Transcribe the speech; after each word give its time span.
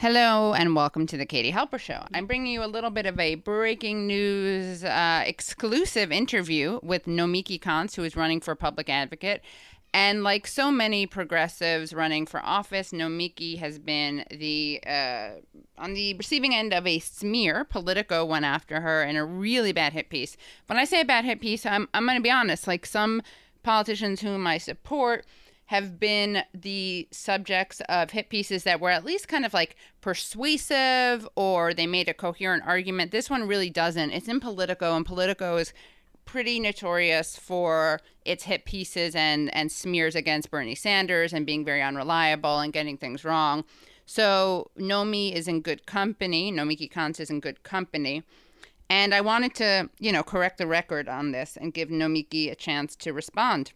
Hello 0.00 0.54
and 0.54 0.74
welcome 0.74 1.06
to 1.08 1.18
the 1.18 1.26
Katie 1.26 1.52
Halper 1.52 1.78
Show. 1.78 2.02
I'm 2.14 2.24
bringing 2.24 2.54
you 2.54 2.64
a 2.64 2.66
little 2.66 2.88
bit 2.88 3.04
of 3.04 3.20
a 3.20 3.34
breaking 3.34 4.06
news 4.06 4.82
uh, 4.82 5.22
exclusive 5.26 6.10
interview 6.10 6.80
with 6.82 7.04
Nomiki 7.04 7.60
Konst, 7.60 7.96
who 7.96 8.04
is 8.04 8.16
running 8.16 8.40
for 8.40 8.54
public 8.54 8.88
advocate. 8.88 9.42
And 9.92 10.22
like 10.22 10.46
so 10.46 10.70
many 10.70 11.06
progressives 11.06 11.92
running 11.92 12.24
for 12.24 12.40
office, 12.42 12.92
Nomiki 12.92 13.58
has 13.58 13.78
been 13.78 14.24
the 14.30 14.82
uh, 14.86 15.32
on 15.76 15.92
the 15.92 16.14
receiving 16.14 16.54
end 16.54 16.72
of 16.72 16.86
a 16.86 16.98
smear. 17.00 17.66
Politico 17.66 18.24
went 18.24 18.46
after 18.46 18.80
her 18.80 19.04
in 19.04 19.16
a 19.16 19.24
really 19.26 19.72
bad 19.72 19.92
hit 19.92 20.08
piece. 20.08 20.38
When 20.66 20.78
I 20.78 20.86
say 20.86 21.02
a 21.02 21.04
bad 21.04 21.26
hit 21.26 21.42
piece, 21.42 21.66
I'm 21.66 21.90
I'm 21.92 22.06
going 22.06 22.16
to 22.16 22.22
be 22.22 22.30
honest. 22.30 22.66
Like 22.66 22.86
some 22.86 23.20
politicians 23.62 24.22
whom 24.22 24.46
I 24.46 24.56
support 24.56 25.26
have 25.70 26.00
been 26.00 26.42
the 26.52 27.06
subjects 27.12 27.80
of 27.88 28.10
hit 28.10 28.28
pieces 28.28 28.64
that 28.64 28.80
were 28.80 28.90
at 28.90 29.04
least 29.04 29.28
kind 29.28 29.46
of 29.46 29.54
like 29.54 29.76
persuasive 30.00 31.28
or 31.36 31.72
they 31.72 31.86
made 31.86 32.08
a 32.08 32.12
coherent 32.12 32.64
argument. 32.66 33.12
This 33.12 33.30
one 33.30 33.46
really 33.46 33.70
doesn't. 33.70 34.10
It's 34.10 34.26
in 34.26 34.40
Politico, 34.40 34.96
and 34.96 35.06
Politico 35.06 35.58
is 35.58 35.72
pretty 36.24 36.58
notorious 36.58 37.36
for 37.36 38.00
its 38.24 38.42
hit 38.42 38.64
pieces 38.64 39.14
and, 39.14 39.54
and 39.54 39.70
smears 39.70 40.16
against 40.16 40.50
Bernie 40.50 40.74
Sanders 40.74 41.32
and 41.32 41.46
being 41.46 41.64
very 41.64 41.82
unreliable 41.82 42.58
and 42.58 42.72
getting 42.72 42.96
things 42.96 43.24
wrong. 43.24 43.62
So 44.06 44.72
Nomi 44.76 45.32
is 45.32 45.46
in 45.46 45.60
good 45.60 45.86
company. 45.86 46.50
Nomiki 46.50 46.90
Konst 46.90 47.20
is 47.20 47.30
in 47.30 47.38
good 47.38 47.62
company. 47.62 48.24
And 48.88 49.14
I 49.14 49.20
wanted 49.20 49.54
to, 49.54 49.88
you 50.00 50.10
know, 50.10 50.24
correct 50.24 50.58
the 50.58 50.66
record 50.66 51.08
on 51.08 51.30
this 51.30 51.56
and 51.56 51.72
give 51.72 51.90
Nomiki 51.90 52.50
a 52.50 52.56
chance 52.56 52.96
to 52.96 53.12
respond. 53.12 53.72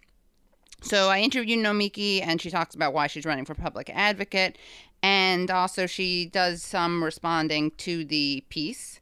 So 0.85 1.09
I 1.09 1.21
interviewed 1.21 1.65
Nomiki, 1.65 2.21
and 2.23 2.41
she 2.43 2.51
talks 2.51 2.75
about 2.75 2.93
why 2.93 3.07
she's 3.07 3.25
running 3.25 3.47
for 3.47 3.55
public 3.55 3.89
advocate, 3.89 4.59
and 5.03 5.51
also 5.51 5.87
she 5.87 6.27
does 6.27 6.63
some 6.63 7.03
responding 7.03 7.71
to 7.79 8.05
the 8.05 8.45
piece. 8.51 9.01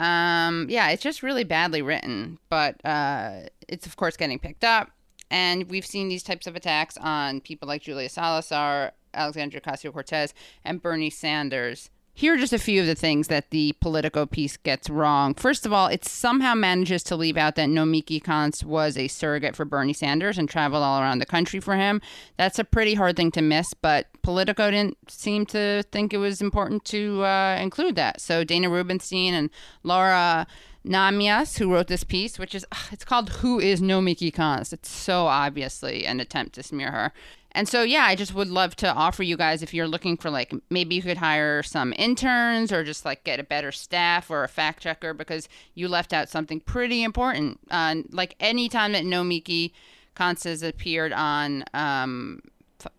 Um, 0.00 0.66
yeah, 0.68 0.90
it's 0.90 1.04
just 1.04 1.22
really 1.22 1.44
badly 1.44 1.80
written, 1.80 2.38
but 2.50 2.84
uh, 2.84 3.42
it's 3.68 3.86
of 3.86 3.94
course 3.94 4.16
getting 4.16 4.40
picked 4.40 4.64
up, 4.64 4.90
and 5.30 5.70
we've 5.70 5.86
seen 5.86 6.08
these 6.08 6.24
types 6.24 6.48
of 6.48 6.56
attacks 6.56 6.96
on 6.96 7.40
people 7.40 7.68
like 7.68 7.82
Julia 7.82 8.08
Salazar, 8.08 8.90
Alexandria 9.14 9.60
Ocasio 9.60 9.92
Cortez, 9.92 10.34
and 10.64 10.82
Bernie 10.82 11.08
Sanders 11.08 11.88
here 12.16 12.32
are 12.32 12.38
just 12.38 12.54
a 12.54 12.58
few 12.58 12.80
of 12.80 12.86
the 12.86 12.94
things 12.94 13.28
that 13.28 13.50
the 13.50 13.74
Politico 13.78 14.24
piece 14.24 14.56
gets 14.56 14.88
wrong. 14.88 15.34
First 15.34 15.66
of 15.66 15.72
all, 15.74 15.88
it 15.88 16.02
somehow 16.02 16.54
manages 16.54 17.02
to 17.04 17.14
leave 17.14 17.36
out 17.36 17.56
that 17.56 17.68
Nomiki 17.68 18.22
Konst 18.22 18.64
was 18.64 18.96
a 18.96 19.06
surrogate 19.06 19.54
for 19.54 19.66
Bernie 19.66 19.92
Sanders 19.92 20.38
and 20.38 20.48
traveled 20.48 20.82
all 20.82 20.98
around 20.98 21.18
the 21.18 21.26
country 21.26 21.60
for 21.60 21.76
him. 21.76 22.00
That's 22.38 22.58
a 22.58 22.64
pretty 22.64 22.94
hard 22.94 23.16
thing 23.16 23.32
to 23.32 23.42
miss, 23.42 23.74
but 23.74 24.06
Politico 24.22 24.70
didn't 24.70 24.96
seem 25.10 25.44
to 25.46 25.82
think 25.92 26.14
it 26.14 26.16
was 26.16 26.40
important 26.40 26.86
to 26.86 27.22
uh, 27.22 27.58
include 27.60 27.96
that. 27.96 28.22
So 28.22 28.44
Dana 28.44 28.70
Rubinstein 28.70 29.34
and 29.34 29.50
Laura 29.82 30.46
Nahmias, 30.86 31.58
who 31.58 31.72
wrote 31.72 31.88
this 31.88 32.04
piece, 32.04 32.38
which 32.38 32.54
is 32.54 32.64
it's 32.92 33.04
called 33.04 33.30
"Who 33.40 33.58
is 33.58 33.80
Nomiki 33.80 34.32
Konst." 34.32 34.72
It's 34.72 34.90
so 34.90 35.26
obviously 35.26 36.06
an 36.06 36.20
attempt 36.20 36.54
to 36.54 36.62
smear 36.62 36.92
her. 36.92 37.12
And 37.56 37.66
so, 37.66 37.82
yeah, 37.82 38.04
I 38.04 38.16
just 38.16 38.34
would 38.34 38.48
love 38.48 38.76
to 38.76 38.92
offer 38.92 39.22
you 39.22 39.34
guys 39.38 39.62
if 39.62 39.72
you're 39.72 39.88
looking 39.88 40.18
for 40.18 40.28
like 40.28 40.52
maybe 40.68 40.94
you 40.94 41.00
could 41.00 41.16
hire 41.16 41.62
some 41.62 41.94
interns 41.96 42.70
or 42.70 42.84
just 42.84 43.06
like 43.06 43.24
get 43.24 43.40
a 43.40 43.42
better 43.42 43.72
staff 43.72 44.30
or 44.30 44.44
a 44.44 44.48
fact 44.48 44.82
checker 44.82 45.14
because 45.14 45.48
you 45.74 45.88
left 45.88 46.12
out 46.12 46.28
something 46.28 46.60
pretty 46.60 47.02
important. 47.02 47.58
Uh, 47.70 47.96
like 48.10 48.36
anytime 48.40 48.92
that 48.92 49.04
Nomiki 49.04 49.72
Konst 50.14 50.44
has 50.44 50.62
appeared 50.62 51.14
on 51.14 51.64
um, 51.72 52.40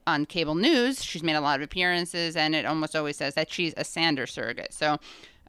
on 0.07 0.25
cable 0.25 0.55
news, 0.55 1.03
she's 1.03 1.21
made 1.21 1.35
a 1.35 1.41
lot 1.41 1.59
of 1.59 1.63
appearances, 1.63 2.35
and 2.35 2.55
it 2.55 2.65
almost 2.65 2.95
always 2.95 3.17
says 3.17 3.35
that 3.35 3.51
she's 3.51 3.75
a 3.77 3.83
Sanders 3.83 4.31
surrogate. 4.31 4.73
So, 4.73 4.99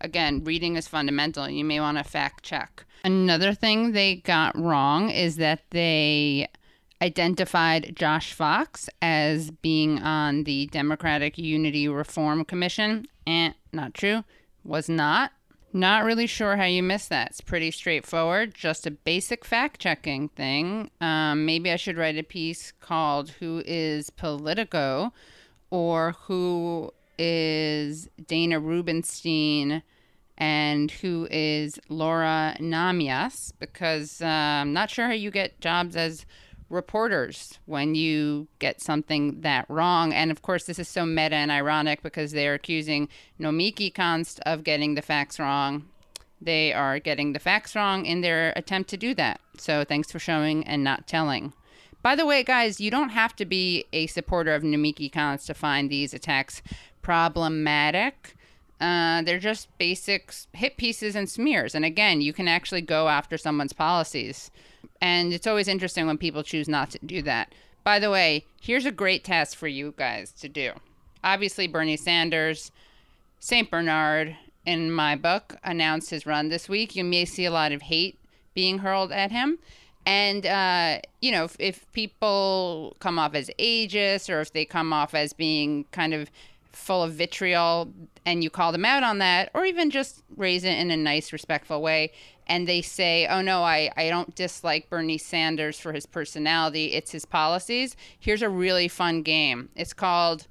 again, 0.01 0.45
reading 0.45 0.77
is 0.77 0.89
fundamental. 0.89 1.49
You 1.49 1.65
may 1.65 1.81
want 1.81 1.99
to 1.99 2.05
fact 2.05 2.45
check. 2.45 2.85
Another 3.05 3.55
thing 3.55 3.93
they 3.93 4.17
got 4.17 4.59
wrong 4.59 5.11
is 5.11 5.37
that 5.37 5.63
they 5.71 6.49
identified 7.01 7.95
Josh 7.97 8.33
Fox 8.33 8.89
as 9.01 9.51
being 9.51 10.01
on 10.01 10.45
the 10.45 10.67
Democratic 10.67 11.39
Unity 11.39 11.89
Reform 11.89 12.45
Commission. 12.45 13.07
Eh, 13.27 13.53
not 13.73 13.95
true. 13.95 14.25
Was 14.65 14.89
not. 14.89 15.33
Not 15.73 16.05
really 16.05 16.27
sure 16.27 16.57
how 16.57 16.65
you 16.65 16.83
missed 16.83 17.11
that. 17.11 17.29
It's 17.29 17.41
pretty 17.43 17.71
straightforward, 17.71 18.55
just 18.55 18.87
a 18.87 18.91
basic 18.91 19.45
fact 19.45 19.81
checking 19.81 20.31
thing. 20.31 20.91
Um, 21.01 21.45
maybe 21.45 21.71
I 21.71 21.77
should 21.77 21.99
write 21.99 22.17
a 22.17 22.23
piece 22.23 22.73
called 22.81 23.31
Who 23.39 23.63
is 23.67 24.09
Politico 24.09 25.13
or 25.71 26.17
Who 26.23 26.91
is 27.19 28.09
Dana 28.27 28.59
Rubinstein 28.61 29.83
and 30.39 30.91
who 30.91 31.27
is 31.31 31.79
Laura 31.89 32.57
Nahmias 32.61 33.53
because 33.59 34.23
uh, 34.23 34.27
I'm 34.27 34.73
not 34.73 34.89
sure 34.89 35.07
how 35.07 35.13
you 35.13 35.31
get 35.31 35.61
jobs 35.61 35.97
as 35.97 36.25
reporters 36.71 37.59
when 37.67 37.95
you 37.95 38.47
get 38.59 38.81
something 38.81 39.41
that 39.41 39.67
wrong. 39.69 40.13
And 40.13 40.31
of 40.31 40.43
course, 40.43 40.65
this 40.65 40.79
is 40.79 40.89
so 40.89 41.05
meta 41.05 41.35
and 41.35 41.51
ironic 41.51 42.03
because 42.03 42.33
they're 42.33 42.55
accusing 42.55 43.09
Nomiki 43.41 43.93
Konst 43.93 44.39
of 44.47 44.65
getting 44.65 44.95
the 44.95 45.03
facts 45.03 45.41
wrong. 45.41 45.89
They 46.41 46.73
are 46.73 47.01
getting 47.01 47.33
the 47.33 47.41
facts 47.41 47.75
wrong 47.75 48.07
in 48.07 48.21
their 48.21 48.53
attempt 48.55 48.91
to 48.91 48.97
do 48.97 49.15
that. 49.15 49.41
So 49.57 49.83
thanks 49.85 50.13
for 50.13 50.21
showing 50.21 50.65
and 50.65 50.85
not 50.85 51.09
telling. 51.09 51.53
By 52.01 52.15
the 52.15 52.27
way, 52.27 52.45
guys, 52.45 52.81
you 52.81 52.93
don't 52.93 53.09
have 53.09 53.35
to 53.37 53.45
be 53.45 53.87
a 53.93 54.07
supporter 54.07 54.55
of 54.55 54.63
Nomiki 54.63 55.11
Konst 55.11 55.47
to 55.47 55.55
find 55.55 55.91
these 55.91 56.15
attacks 56.15 56.63
problematic. 57.03 58.37
Uh, 58.81 59.23
they're 59.23 59.39
just 59.39 59.77
basic 59.79 60.33
hit 60.53 60.77
pieces 60.77 61.17
and 61.17 61.29
smears. 61.29 61.75
And 61.75 61.85
again, 61.85 62.21
you 62.21 62.33
can 62.33 62.49
actually 62.49 62.83
go 62.83 63.09
after 63.09 63.37
someone's 63.37 63.73
policies. 63.73 64.51
And 65.01 65.33
it's 65.33 65.47
always 65.47 65.69
interesting 65.69 66.07
when 66.07 66.19
people 66.19 66.43
choose 66.43 66.69
not 66.69 66.91
to 66.91 66.99
do 67.05 67.23
that. 67.23 67.55
By 67.85 67.99
the 67.99 68.11
way, 68.11 68.45
here's 68.61 68.87
a 68.87 68.93
great 68.93 69.25
task 69.25 69.57
for 69.57 69.69
you 69.69 69.95
guys 69.97 70.33
to 70.33 70.49
do. 70.49 70.73
Obviously, 71.25 71.67
Bernie 71.67 71.97
Sanders, 71.97 72.71
St. 73.41 73.71
Bernard, 73.71 74.37
in 74.65 74.93
my 74.93 75.17
book, 75.17 75.57
announced 75.65 76.11
his 76.11 76.27
run 76.27 76.49
this 76.49 76.69
week. 76.69 76.95
You 76.95 77.05
may 77.05 77.25
see 77.25 77.47
a 77.47 77.51
lot 77.51 77.73
of 77.73 77.83
hate 77.83 78.19
being 78.55 78.79
hurled 78.79 79.11
at 79.11 79.33
him. 79.33 79.59
And, 80.05 80.47
uh, 80.47 81.01
you 81.21 81.33
know, 81.33 81.45
if, 81.45 81.57
if 81.59 81.93
people 81.93 82.97
come 82.99 83.19
off 83.19 83.35
as 83.35 83.51
ageist 83.59 84.33
or 84.33 84.41
if 84.41 84.53
they 84.53 84.65
come 84.65 84.93
off 84.93 85.15
as 85.15 85.33
being 85.33 85.85
kind 85.91 86.15
of 86.15 86.31
full 86.79 87.03
of 87.03 87.13
vitriol 87.13 87.93
and 88.25 88.43
you 88.43 88.51
call 88.51 88.73
them 88.73 88.85
out 88.85 89.03
on 89.03 89.19
that, 89.19 89.51
or 89.55 89.65
even 89.65 89.91
just 89.91 90.23
raise 90.37 90.65
it 90.65 90.79
in 90.79 90.91
a 90.91 90.97
nice, 90.97 91.33
respectful 91.33 91.83
way, 91.83 92.13
and 92.47 92.67
they 92.67 92.81
say, 92.81 93.27
oh 93.27 93.43
no, 93.43 93.63
I, 93.63 93.91
I 93.97 94.09
don't 94.09 94.35
dislike 94.35 94.89
Bernie 94.89 95.19
Sanders 95.19 95.79
for 95.79 95.93
his 95.93 96.07
personality, 96.07 96.93
it's 96.93 97.13
his 97.13 97.25
policies, 97.25 97.97
here's 98.19 98.43
a 98.43 98.49
really 98.49 98.89
fun 98.89 99.23
game. 99.23 99.69
It's 99.75 99.93
called 99.93 100.47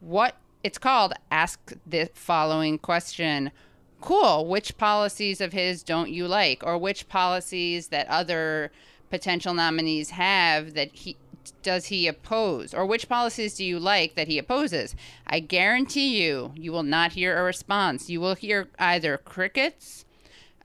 What? 0.00 0.36
It's 0.62 0.78
called 0.78 1.14
Ask 1.30 1.72
the 1.86 2.10
Following 2.14 2.78
Question. 2.78 3.52
Cool. 4.00 4.46
Which 4.46 4.76
policies 4.76 5.40
of 5.40 5.52
his 5.52 5.82
don't 5.82 6.10
you 6.10 6.28
like? 6.28 6.62
Or 6.64 6.76
which 6.78 7.08
policies 7.08 7.88
that 7.88 8.08
other 8.08 8.70
potential 9.10 9.54
nominees 9.54 10.10
have 10.10 10.74
that 10.74 10.90
he 10.92 11.16
does 11.62 11.86
he 11.86 12.06
oppose? 12.06 12.74
Or 12.74 12.86
which 12.86 13.08
policies 13.08 13.54
do 13.54 13.64
you 13.64 13.78
like 13.78 14.14
that 14.14 14.28
he 14.28 14.38
opposes? 14.38 14.94
I 15.26 15.40
guarantee 15.40 16.22
you, 16.22 16.52
you 16.54 16.72
will 16.72 16.82
not 16.82 17.12
hear 17.12 17.38
a 17.38 17.42
response. 17.42 18.08
You 18.08 18.20
will 18.20 18.34
hear 18.34 18.68
either 18.78 19.18
crickets 19.18 20.04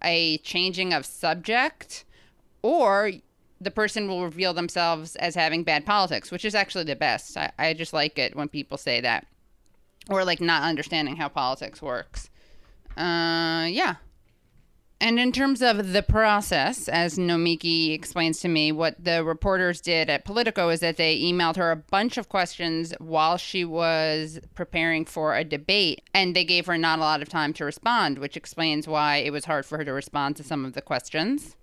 a 0.02 0.38
changing 0.40 0.94
of 0.94 1.06
subject, 1.06 2.04
or 2.62 3.12
the 3.62 3.72
person 3.72 4.08
will 4.08 4.24
reveal 4.24 4.54
themselves 4.54 5.16
as 5.16 5.36
having 5.36 5.64
bad 5.64 5.86
politics, 5.86 6.32
which 6.32 6.46
is 6.46 6.56
actually 6.56 6.84
the 6.84 6.96
best. 6.96 7.38
I, 7.38 7.52
I 7.58 7.74
just 7.74 7.94
like 7.94 8.20
it 8.20 8.36
when 8.36 8.50
people 8.50 8.78
say 8.78 9.00
that, 9.02 9.26
or 10.10 10.26
like 10.26 10.42
not 10.42 10.64
understanding 10.64 11.16
how 11.16 11.30
politics 11.30 11.82
works. 11.82 12.30
Uh, 12.98 13.66
yeah, 13.70 13.96
and 15.04 15.20
in 15.20 15.34
terms 15.34 15.62
of 15.62 15.92
the 15.92 16.02
process, 16.02 16.88
as 16.88 17.18
Nomiki 17.18 17.94
explains 17.94 18.40
to 18.40 18.48
me, 18.48 18.72
what 18.72 18.96
the 19.04 19.22
reporters 19.22 19.82
did 19.82 20.10
at 20.10 20.24
Politico 20.24 20.70
is 20.70 20.80
that 20.80 20.96
they 20.96 21.20
emailed 21.20 21.58
her 21.58 21.72
a 21.72 21.76
bunch 21.76 22.18
of 22.18 22.30
questions 22.30 22.94
while 23.00 23.36
she 23.36 23.66
was 23.66 24.40
preparing 24.56 25.04
for 25.04 25.36
a 25.36 25.44
debate, 25.44 26.04
and 26.14 26.34
they 26.34 26.46
gave 26.46 26.68
her 26.68 26.78
not 26.78 27.00
a 27.00 27.02
lot 27.02 27.22
of 27.22 27.28
time 27.28 27.52
to 27.52 27.66
respond, 27.66 28.18
which 28.18 28.38
explains 28.38 28.88
why 28.88 29.18
it 29.18 29.34
was 29.34 29.44
hard 29.44 29.66
for 29.66 29.78
her 29.78 29.84
to 29.84 29.92
respond 29.92 30.38
to 30.38 30.44
some 30.44 30.64
of 30.64 30.72
the 30.72 30.82
questions. 30.82 31.58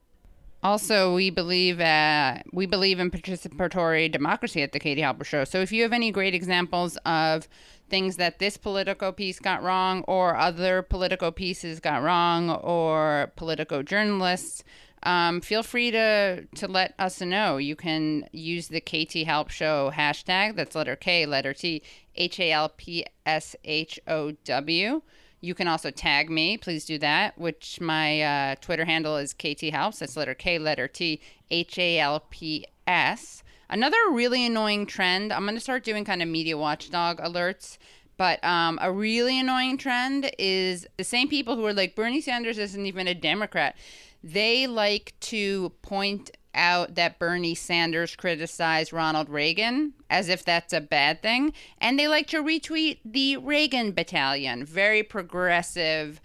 Also, 0.62 1.14
we 1.14 1.30
believe 1.30 1.80
uh, 1.80 2.36
we 2.52 2.66
believe 2.66 3.00
in 3.00 3.10
participatory 3.10 4.12
democracy 4.12 4.60
at 4.60 4.72
the 4.72 4.78
Katie 4.78 5.00
Halper 5.00 5.24
Show. 5.24 5.44
So, 5.44 5.60
if 5.60 5.72
you 5.72 5.82
have 5.82 5.94
any 5.94 6.10
great 6.10 6.34
examples 6.34 6.98
of 7.06 7.48
things 7.90 8.16
that 8.16 8.38
this 8.38 8.56
Politico 8.56 9.12
piece 9.12 9.38
got 9.38 9.62
wrong, 9.62 10.02
or 10.06 10.36
other 10.36 10.82
Politico 10.82 11.30
pieces 11.30 11.80
got 11.80 12.02
wrong, 12.02 12.50
or 12.50 13.32
Politico 13.36 13.82
journalists, 13.82 14.64
um, 15.02 15.40
feel 15.40 15.62
free 15.62 15.90
to 15.90 16.44
to 16.46 16.68
let 16.68 16.94
us 16.98 17.20
know. 17.20 17.56
You 17.56 17.74
can 17.76 18.28
use 18.32 18.68
the 18.68 18.80
KT 18.80 19.26
Halp 19.26 19.50
Show 19.50 19.90
hashtag. 19.94 20.56
That's 20.56 20.74
letter 20.74 20.96
K, 20.96 21.26
letter 21.26 21.54
T, 21.54 21.82
H 22.16 22.38
A 22.38 22.52
L 22.52 22.68
P 22.68 23.06
S 23.24 23.56
H 23.64 23.98
O 24.06 24.32
W. 24.44 25.02
You 25.42 25.54
can 25.54 25.68
also 25.68 25.90
tag 25.90 26.28
me. 26.28 26.58
Please 26.58 26.84
do 26.84 26.98
that. 26.98 27.38
Which 27.38 27.80
my 27.80 28.20
uh, 28.20 28.54
Twitter 28.60 28.84
handle 28.84 29.16
is 29.16 29.32
KT 29.32 29.70
Halps. 29.72 30.00
That's 30.00 30.16
letter 30.16 30.34
K, 30.34 30.58
letter 30.58 30.86
T, 30.86 31.20
H 31.50 31.78
A 31.78 31.98
L 31.98 32.24
P 32.28 32.66
S. 32.86 33.42
Another 33.70 33.96
really 34.10 34.44
annoying 34.44 34.84
trend. 34.84 35.32
I'm 35.32 35.44
going 35.44 35.54
to 35.54 35.60
start 35.60 35.84
doing 35.84 36.04
kind 36.04 36.22
of 36.22 36.28
media 36.28 36.58
watchdog 36.58 37.18
alerts. 37.18 37.78
But 38.16 38.44
um, 38.44 38.78
a 38.82 38.92
really 38.92 39.40
annoying 39.40 39.78
trend 39.78 40.30
is 40.38 40.86
the 40.98 41.04
same 41.04 41.28
people 41.28 41.56
who 41.56 41.64
are 41.64 41.72
like 41.72 41.94
Bernie 41.94 42.20
Sanders 42.20 42.58
isn't 42.58 42.84
even 42.84 43.08
a 43.08 43.14
Democrat. 43.14 43.76
They 44.22 44.66
like 44.66 45.14
to 45.20 45.70
point 45.80 46.30
out 46.54 46.96
that 46.96 47.18
Bernie 47.18 47.54
Sanders 47.54 48.16
criticized 48.16 48.92
Ronald 48.92 49.30
Reagan 49.30 49.94
as 50.10 50.28
if 50.28 50.44
that's 50.44 50.74
a 50.74 50.82
bad 50.82 51.22
thing. 51.22 51.54
And 51.78 51.98
they 51.98 52.08
like 52.08 52.26
to 52.26 52.42
retweet 52.42 52.98
the 53.04 53.38
Reagan 53.38 53.92
Battalion, 53.92 54.66
very 54.66 55.02
progressive, 55.02 56.20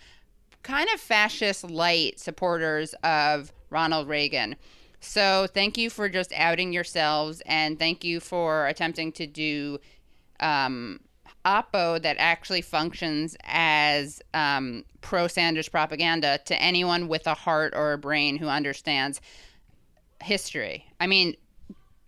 kind 0.63 0.89
of 0.93 0.99
fascist 0.99 1.63
light 1.63 2.19
supporters 2.19 2.93
of 3.03 3.53
Ronald 3.69 4.09
Reagan. 4.09 4.57
So 5.05 5.47
thank 5.47 5.77
you 5.77 5.89
for 5.89 6.09
just 6.09 6.33
outing 6.33 6.73
yourselves 6.73 7.41
and 7.45 7.79
thank 7.79 8.03
you 8.03 8.19
for 8.19 8.67
attempting 8.67 9.11
to 9.13 9.27
do 9.27 9.79
um, 10.39 10.99
Oppo 11.45 12.01
that 12.01 12.17
actually 12.19 12.61
functions 12.61 13.37
as 13.43 14.19
um, 14.33 14.83
pro 15.01 15.27
Sanders 15.27 15.69
propaganda 15.69 16.39
to 16.45 16.59
anyone 16.59 17.07
with 17.07 17.27
a 17.27 17.35
heart 17.35 17.73
or 17.75 17.93
a 17.93 17.97
brain 17.97 18.35
who 18.37 18.47
understands 18.47 19.21
history. 20.23 20.85
I 20.99 21.05
mean, 21.05 21.35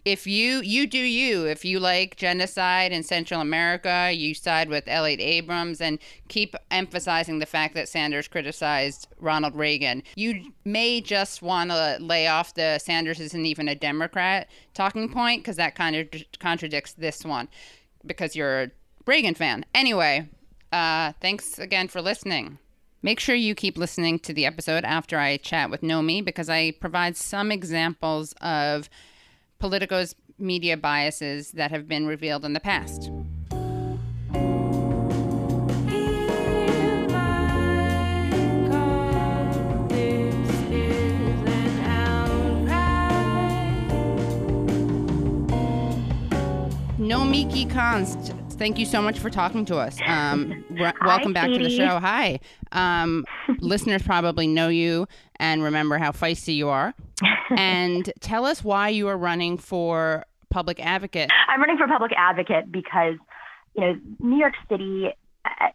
if 0.07 0.25
you 0.25 0.61
you 0.61 0.87
do 0.87 0.97
you, 0.97 1.45
if 1.47 1.65
you 1.65 1.81
like 1.81 2.15
genocide 2.15 2.93
in 2.93 3.03
Central 3.03 3.41
America, 3.41 4.09
you 4.13 4.33
side 4.33 4.69
with 4.69 4.85
Elliott 4.87 5.19
Abrams 5.19 5.81
and 5.81 5.99
keep 6.29 6.55
emphasizing 6.71 7.39
the 7.39 7.45
fact 7.45 7.75
that 7.75 7.89
Sanders 7.89 8.29
criticized 8.29 9.09
Ronald 9.19 9.53
Reagan. 9.53 10.01
You 10.15 10.53
may 10.63 11.01
just 11.01 11.41
want 11.41 11.71
to 11.71 11.97
lay 11.99 12.25
off 12.25 12.53
the 12.53 12.79
Sanders 12.79 13.19
isn't 13.19 13.45
even 13.45 13.67
a 13.67 13.75
Democrat 13.75 14.49
talking 14.73 15.11
point 15.11 15.43
because 15.43 15.57
that 15.57 15.75
kind 15.75 15.93
of 15.97 16.07
contradicts 16.39 16.93
this 16.93 17.25
one 17.25 17.49
because 18.05 18.33
you're 18.33 18.63
a 18.63 18.71
Reagan 19.05 19.35
fan. 19.35 19.65
Anyway, 19.75 20.29
uh, 20.71 21.11
thanks 21.19 21.59
again 21.59 21.89
for 21.89 22.01
listening. 22.01 22.59
Make 23.01 23.19
sure 23.19 23.35
you 23.35 23.53
keep 23.55 23.77
listening 23.77 24.19
to 24.19 24.33
the 24.33 24.45
episode 24.45 24.85
after 24.85 25.19
I 25.19 25.35
chat 25.35 25.69
with 25.69 25.81
Nomi 25.81 26.23
because 26.23 26.49
I 26.49 26.71
provide 26.71 27.17
some 27.17 27.51
examples 27.51 28.33
of 28.39 28.89
Politico's 29.59 30.15
media 30.37 30.77
biases 30.77 31.51
that 31.53 31.71
have 31.71 31.87
been 31.87 32.05
revealed 32.05 32.45
in 32.45 32.53
the 32.53 32.59
past. 32.59 33.11
Nomiki 46.99 47.65
Konst, 47.71 48.33
thank 48.57 48.79
you 48.79 48.85
so 48.85 49.01
much 49.01 49.19
for 49.19 49.29
talking 49.29 49.65
to 49.65 49.77
us. 49.77 49.97
Um, 50.05 50.65
re- 50.69 50.93
welcome 51.05 51.33
back 51.33 51.47
Katie. 51.47 51.57
to 51.59 51.63
the 51.65 51.75
show. 51.75 51.99
Hi. 51.99 52.39
Um, 52.71 53.25
listeners 53.59 54.01
probably 54.01 54.47
know 54.47 54.67
you 54.69 55.07
and 55.37 55.63
remember 55.63 55.97
how 55.97 56.11
feisty 56.11 56.55
you 56.55 56.69
are. 56.69 56.93
and 57.55 58.11
tell 58.19 58.45
us 58.45 58.63
why 58.63 58.89
you 58.89 59.07
are 59.07 59.17
running 59.17 59.57
for 59.57 60.25
public 60.49 60.79
advocate. 60.79 61.29
I'm 61.47 61.59
running 61.59 61.77
for 61.77 61.87
public 61.87 62.11
advocate 62.17 62.71
because, 62.71 63.15
you 63.75 63.81
know, 63.81 63.95
New 64.19 64.37
York 64.37 64.53
City, 64.69 65.09
uh, 65.45 65.67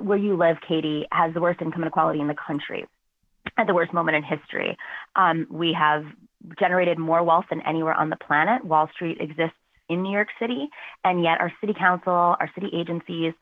where 0.00 0.18
you 0.18 0.36
live, 0.36 0.56
Katie, 0.66 1.06
has 1.12 1.34
the 1.34 1.40
worst 1.40 1.60
income 1.60 1.82
inequality 1.82 2.20
in 2.20 2.28
the 2.28 2.34
country 2.34 2.86
at 3.58 3.66
the 3.66 3.74
worst 3.74 3.92
moment 3.92 4.16
in 4.16 4.22
history. 4.22 4.76
Um, 5.16 5.46
we 5.50 5.76
have 5.78 6.04
generated 6.58 6.98
more 6.98 7.22
wealth 7.22 7.46
than 7.50 7.60
anywhere 7.62 7.94
on 7.94 8.10
the 8.10 8.16
planet. 8.16 8.64
Wall 8.64 8.88
Street 8.94 9.18
exists 9.20 9.56
in 9.88 10.02
New 10.02 10.12
York 10.12 10.28
City, 10.40 10.68
and 11.04 11.22
yet 11.22 11.40
our 11.40 11.52
city 11.60 11.74
council, 11.78 12.12
our 12.12 12.50
city 12.54 12.68
agencies, 12.72 13.32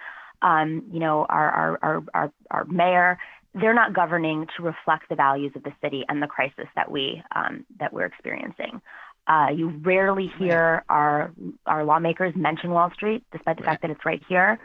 um, 0.43 0.83
you 0.93 0.99
know, 1.01 1.25
our, 1.29 1.51
our, 1.51 1.79
our, 1.83 2.03
our, 2.15 2.33
our 2.51 2.65
mayor, 2.65 3.19
they're 3.55 3.75
not 3.75 3.95
governing 3.95 4.47
to 4.57 4.63
reflect 4.63 5.09
the 5.09 5.15
values 5.15 5.53
of 5.55 5.63
the 5.63 5.73
city 5.83 6.05
and 6.09 6.23
the 6.23 6.27
crisis 6.27 6.67
that 6.75 6.91
we 6.91 7.23
um, 7.37 7.67
that 7.79 7.93
we're 7.93 8.07
experiencing. 8.07 8.81
Uh, 9.27 9.47
you 9.55 9.69
rarely 9.85 10.31
hear 10.39 10.85
our 10.89 11.33
our 11.67 11.85
lawmakers 11.85 12.35
mention 12.35 12.71
Wall 12.73 12.91
Street, 12.95 13.23
despite 13.31 13.57
the 13.57 13.63
Right. 13.63 13.73
fact 13.73 13.83
that 13.83 13.91
it's 13.91 14.05
right 14.05 14.23
here. 14.29 14.59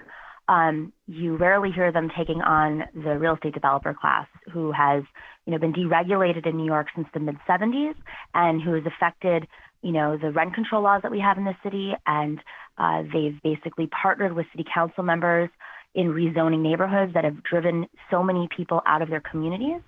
Um, 0.50 0.94
you 1.08 1.36
rarely 1.36 1.72
hear 1.72 1.92
them 1.92 2.10
taking 2.18 2.42
on 2.42 2.86
the 2.96 3.20
real 3.20 3.36
estate 3.36 3.54
developer 3.54 3.94
class, 3.94 4.28
who 4.54 4.72
has 4.72 5.04
you 5.46 5.52
know 5.52 5.60
been 5.60 5.74
deregulated 5.74 6.48
in 6.48 6.56
New 6.58 6.66
York 6.66 6.88
since 6.96 7.08
the 7.14 7.20
mid 7.20 7.36
70s, 7.48 7.96
and 8.34 8.62
who 8.62 8.74
has 8.74 8.84
affected 8.86 9.48
you 9.82 9.92
know 9.92 10.18
the 10.18 10.32
rent 10.32 10.54
control 10.54 10.82
laws 10.82 11.02
that 11.04 11.12
we 11.12 11.20
have 11.20 11.38
in 11.38 11.46
the 11.46 11.56
city, 11.64 11.94
and 12.06 12.40
uh, 12.78 13.04
they've 13.14 13.42
basically 13.44 13.88
partnered 13.88 14.34
with 14.34 14.46
city 14.52 14.66
council 14.72 15.04
members 15.04 15.50
in 15.96 16.08
rezoning 16.08 16.62
neighborhoods 16.62 17.14
that 17.14 17.24
have 17.24 17.44
driven 17.44 17.88
so 18.12 18.24
many 18.24 18.48
people 18.56 18.82
out 18.86 19.02
of 19.02 19.10
their 19.10 19.22
communities. 19.22 19.82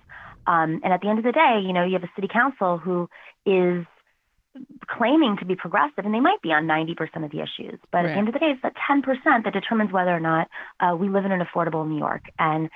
Um, 0.46 0.80
and 0.82 0.92
at 0.92 1.00
the 1.00 1.08
end 1.08 1.18
of 1.18 1.24
the 1.24 1.32
day, 1.32 1.60
you 1.64 1.72
know, 1.72 1.84
you 1.84 1.92
have 1.92 2.02
a 2.02 2.10
city 2.16 2.28
council 2.32 2.78
who 2.78 3.08
is 3.46 3.84
claiming 4.88 5.36
to 5.38 5.44
be 5.44 5.54
progressive, 5.54 6.04
and 6.04 6.12
they 6.12 6.20
might 6.20 6.42
be 6.42 6.50
on 6.50 6.64
90% 6.64 7.24
of 7.24 7.30
the 7.30 7.38
issues. 7.38 7.78
But 7.92 8.04
at 8.04 8.08
the 8.08 8.18
end 8.18 8.28
of 8.28 8.34
the 8.34 8.40
day, 8.40 8.52
it's 8.52 8.62
that 8.62 8.74
10% 8.90 9.44
that 9.44 9.52
determines 9.52 9.92
whether 9.92 10.10
or 10.10 10.20
not 10.20 10.48
uh, 10.80 10.96
we 10.96 11.08
live 11.08 11.24
in 11.24 11.32
an 11.32 11.40
affordable 11.40 11.86
New 11.88 11.98
York. 11.98 12.22
And 12.38 12.70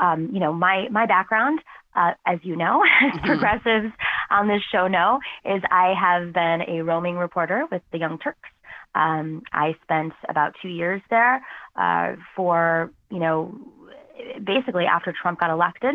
um, 0.00 0.30
you 0.32 0.40
know, 0.40 0.52
my 0.52 0.88
my 0.90 1.06
background, 1.06 1.60
uh, 1.94 2.12
as 2.24 2.38
you 2.42 2.56
know, 2.56 2.84
as 3.02 3.20
progressives 3.20 3.92
on 4.30 4.48
this 4.48 4.62
show 4.70 4.88
know, 4.88 5.20
is 5.44 5.62
I 5.70 5.94
have 5.98 6.32
been 6.32 6.62
a 6.68 6.82
roaming 6.82 7.16
reporter 7.16 7.64
with 7.70 7.82
the 7.92 7.98
Young 7.98 8.18
Turks. 8.18 8.48
Um, 8.94 9.42
I 9.52 9.76
spent 9.82 10.12
about 10.28 10.54
two 10.60 10.68
years 10.68 11.02
there 11.10 11.44
uh, 11.76 12.16
for, 12.34 12.90
you 13.10 13.18
know, 13.18 13.54
basically 14.44 14.84
after 14.86 15.14
Trump 15.20 15.40
got 15.40 15.50
elected, 15.50 15.94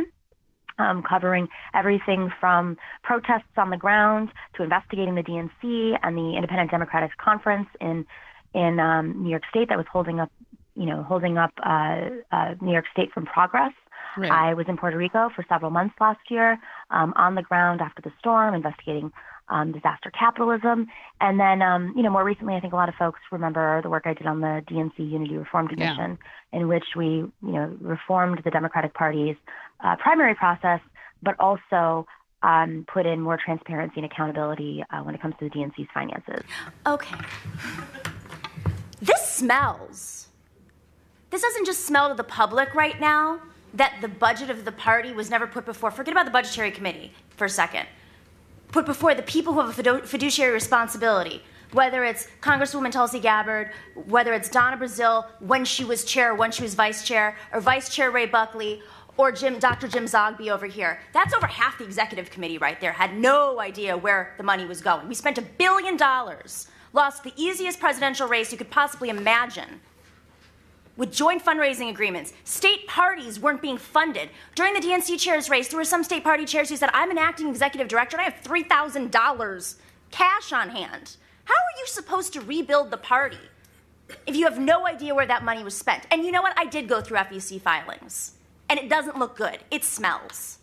um, 0.80 1.03
covering 1.07 1.47
everything 1.74 2.31
from 2.39 2.77
protests 3.03 3.57
on 3.57 3.69
the 3.69 3.77
ground 3.77 4.30
to 4.56 4.63
investigating 4.63 5.15
the 5.15 5.21
DNC 5.21 5.97
and 6.01 6.18
the 6.18 6.33
Independent 6.35 6.71
Democratic 6.71 7.15
Conference 7.18 7.68
in 7.80 8.06
in 8.53 8.80
um, 8.80 9.24
New 9.24 9.31
York 9.31 9.44
State 9.50 9.69
that 9.69 9.77
was 9.77 9.88
holding 9.91 10.19
up, 10.19 10.31
you 10.75 10.85
know, 10.85 11.01
holding 11.01 11.39
up 11.39 11.51
uh, 11.57 12.01
uh, 12.31 12.53
New 12.62 12.71
York 12.71 12.85
State 12.91 13.12
from 13.12 13.25
progress. 13.25 13.74
Right. 14.18 14.31
I 14.31 14.54
was 14.54 14.66
in 14.68 14.78
Puerto 14.78 14.97
Rico 14.97 15.30
for 15.35 15.45
several 15.49 15.71
months 15.71 15.95
last 15.99 16.19
year, 16.30 16.59
um, 16.90 17.14
on 17.16 17.35
the 17.35 17.42
ground 17.42 17.81
after 17.81 18.02
the 18.02 18.11
storm, 18.19 18.54
investigating 18.54 19.11
um, 19.49 19.71
disaster 19.71 20.11
capitalism. 20.18 20.88
And 21.21 21.40
then, 21.40 21.61
um, 21.61 21.94
you 21.95 22.04
know, 22.04 22.09
more 22.09 22.23
recently, 22.23 22.56
I 22.56 22.59
think 22.59 22.73
a 22.73 22.76
lot 22.76 22.90
of 22.90 22.95
folks 22.95 23.19
remember 23.31 23.81
the 23.81 23.90
work 23.90 24.04
I 24.06 24.14
did 24.14 24.28
on 24.28 24.42
the 24.42 24.64
DNC 24.69 24.99
Unity 24.99 25.38
Reform 25.38 25.68
Yeah. 25.69 25.76
Commission, 25.76 26.18
in 26.52 26.68
which 26.68 26.85
we, 26.95 27.06
you 27.06 27.33
know, 27.42 27.76
reformed 27.81 28.42
the 28.44 28.52
Democratic 28.52 28.94
Party's 28.94 29.35
uh, 29.83 29.95
primary 29.97 30.35
process, 30.35 30.80
but 31.21 31.35
also 31.40 32.07
um, 32.42 32.85
put 32.92 33.06
in 33.06 33.21
more 33.21 33.38
transparency 33.44 33.95
and 33.97 34.06
accountability 34.06 34.83
uh, 34.90 35.02
when 35.02 35.16
it 35.16 35.21
comes 35.21 35.35
to 35.40 35.49
the 35.49 35.52
DNC's 35.52 35.88
finances. 35.94 36.44
Okay. 36.85 37.16
This 39.02 39.21
smells. 39.21 40.28
This 41.30 41.42
doesn't 41.42 41.66
just 41.66 41.85
smell 41.85 42.09
to 42.09 42.16
the 42.16 42.23
public 42.23 42.73
right 42.73 42.99
now 43.02 43.40
that 43.73 43.97
the 44.01 44.07
budget 44.07 44.49
of 44.49 44.65
the 44.65 44.71
party 44.71 45.11
was 45.11 45.30
never 45.30 45.47
put 45.47 45.65
before. 45.65 45.92
Forget 45.92 46.13
about 46.13 46.25
the 46.25 46.31
budgetary 46.31 46.71
committee 46.71 47.11
for 47.35 47.45
a 47.45 47.49
second. 47.49 47.87
Put 48.71 48.85
before 48.85 49.13
the 49.13 49.23
people 49.23 49.53
who 49.53 49.59
have 49.61 49.77
a 49.77 49.99
fiduciary 50.01 50.53
responsibility. 50.53 51.42
Whether 51.71 52.03
it's 52.03 52.27
Congresswoman 52.42 52.92
Tulsi 52.92 53.19
Gabbard, 53.19 53.71
whether 54.06 54.33
it's 54.33 54.47
Donna 54.47 54.77
Brazile 54.77 55.25
when 55.39 55.65
she 55.65 55.83
was 55.83 56.03
chair, 56.03 56.35
when 56.35 56.51
she 56.51 56.61
was 56.61 56.75
vice 56.75 57.06
chair, 57.06 57.35
or 57.51 57.61
Vice 57.61 57.94
Chair 57.94 58.11
Ray 58.11 58.27
Buckley, 58.27 58.83
or 59.18 59.31
Jim, 59.31 59.57
Dr. 59.57 59.87
Jim 59.87 60.06
Zogby 60.06 60.49
over 60.49 60.68
here. 60.68 60.99
That's 61.13 61.33
over 61.33 61.47
half 61.47 61.80
the 61.80 61.83
executive 61.83 62.30
committee 62.30 62.59
right 62.59 62.80
there. 62.80 62.92
Had 62.92 63.18
no 63.18 63.59
idea 63.59 63.97
where 63.97 64.33
the 64.37 64.44
money 64.44 64.65
was 64.65 64.81
going. 64.81 65.07
We 65.07 65.15
spent 65.15 65.39
a 65.39 65.42
billion 65.42 65.97
dollars, 65.97 66.68
lost 66.94 67.23
the 67.23 67.33
easiest 67.35 67.80
presidential 67.80 68.27
race 68.27 68.51
you 68.51 68.57
could 68.57 68.71
possibly 68.71 69.09
imagine 69.09 69.80
with 70.97 71.12
joint 71.12 71.44
fundraising 71.44 71.90
agreements. 71.90 72.33
State 72.44 72.88
parties 72.88 73.40
weren't 73.40 73.62
being 73.62 73.78
funded. 73.78 74.30
During 74.56 74.73
the 74.73 74.80
DNC 74.80 75.19
chairs 75.19 75.50
race, 75.50 75.68
there 75.68 75.78
were 75.80 75.85
some 75.85 76.04
state 76.04 76.23
party 76.23 76.45
chairs 76.45 76.69
who 76.69 76.78
said, 76.78 76.90
I'm 76.94 77.12
an 77.12 77.18
acting 77.18 77.47
executive 77.50 77.88
director 77.88 78.18
and 78.18 78.21
I 78.21 78.30
have 78.30 78.44
$3,000 78.44 79.76
cash 80.12 80.54
on 80.54 80.69
hand. 80.69 81.18
How 81.45 81.56
are 81.56 81.80
you 81.80 81.88
supposed 81.88 82.33
to 82.33 82.42
rebuild 82.42 82.92
the 82.92 82.97
party 82.97 83.38
if 84.28 84.35
you 84.35 84.45
have 84.45 84.59
no 84.59 84.85
idea 84.85 85.16
where 85.16 85.26
that 85.26 85.44
money 85.44 85.64
was 85.64 85.76
spent? 85.76 86.06
And 86.12 86.23
you 86.23 86.31
know 86.31 86.42
what? 86.42 86.57
I 86.57 86.66
did 86.66 86.88
go 86.88 87.02
through 87.02 87.18
FEC 87.18 87.59
filings, 87.59 88.33
and 88.69 88.80
it 88.80 88.90
doesn't 88.90 89.18
look 89.18 89.35
good. 89.35 89.59
It 89.71 89.83
smells. 89.83 90.59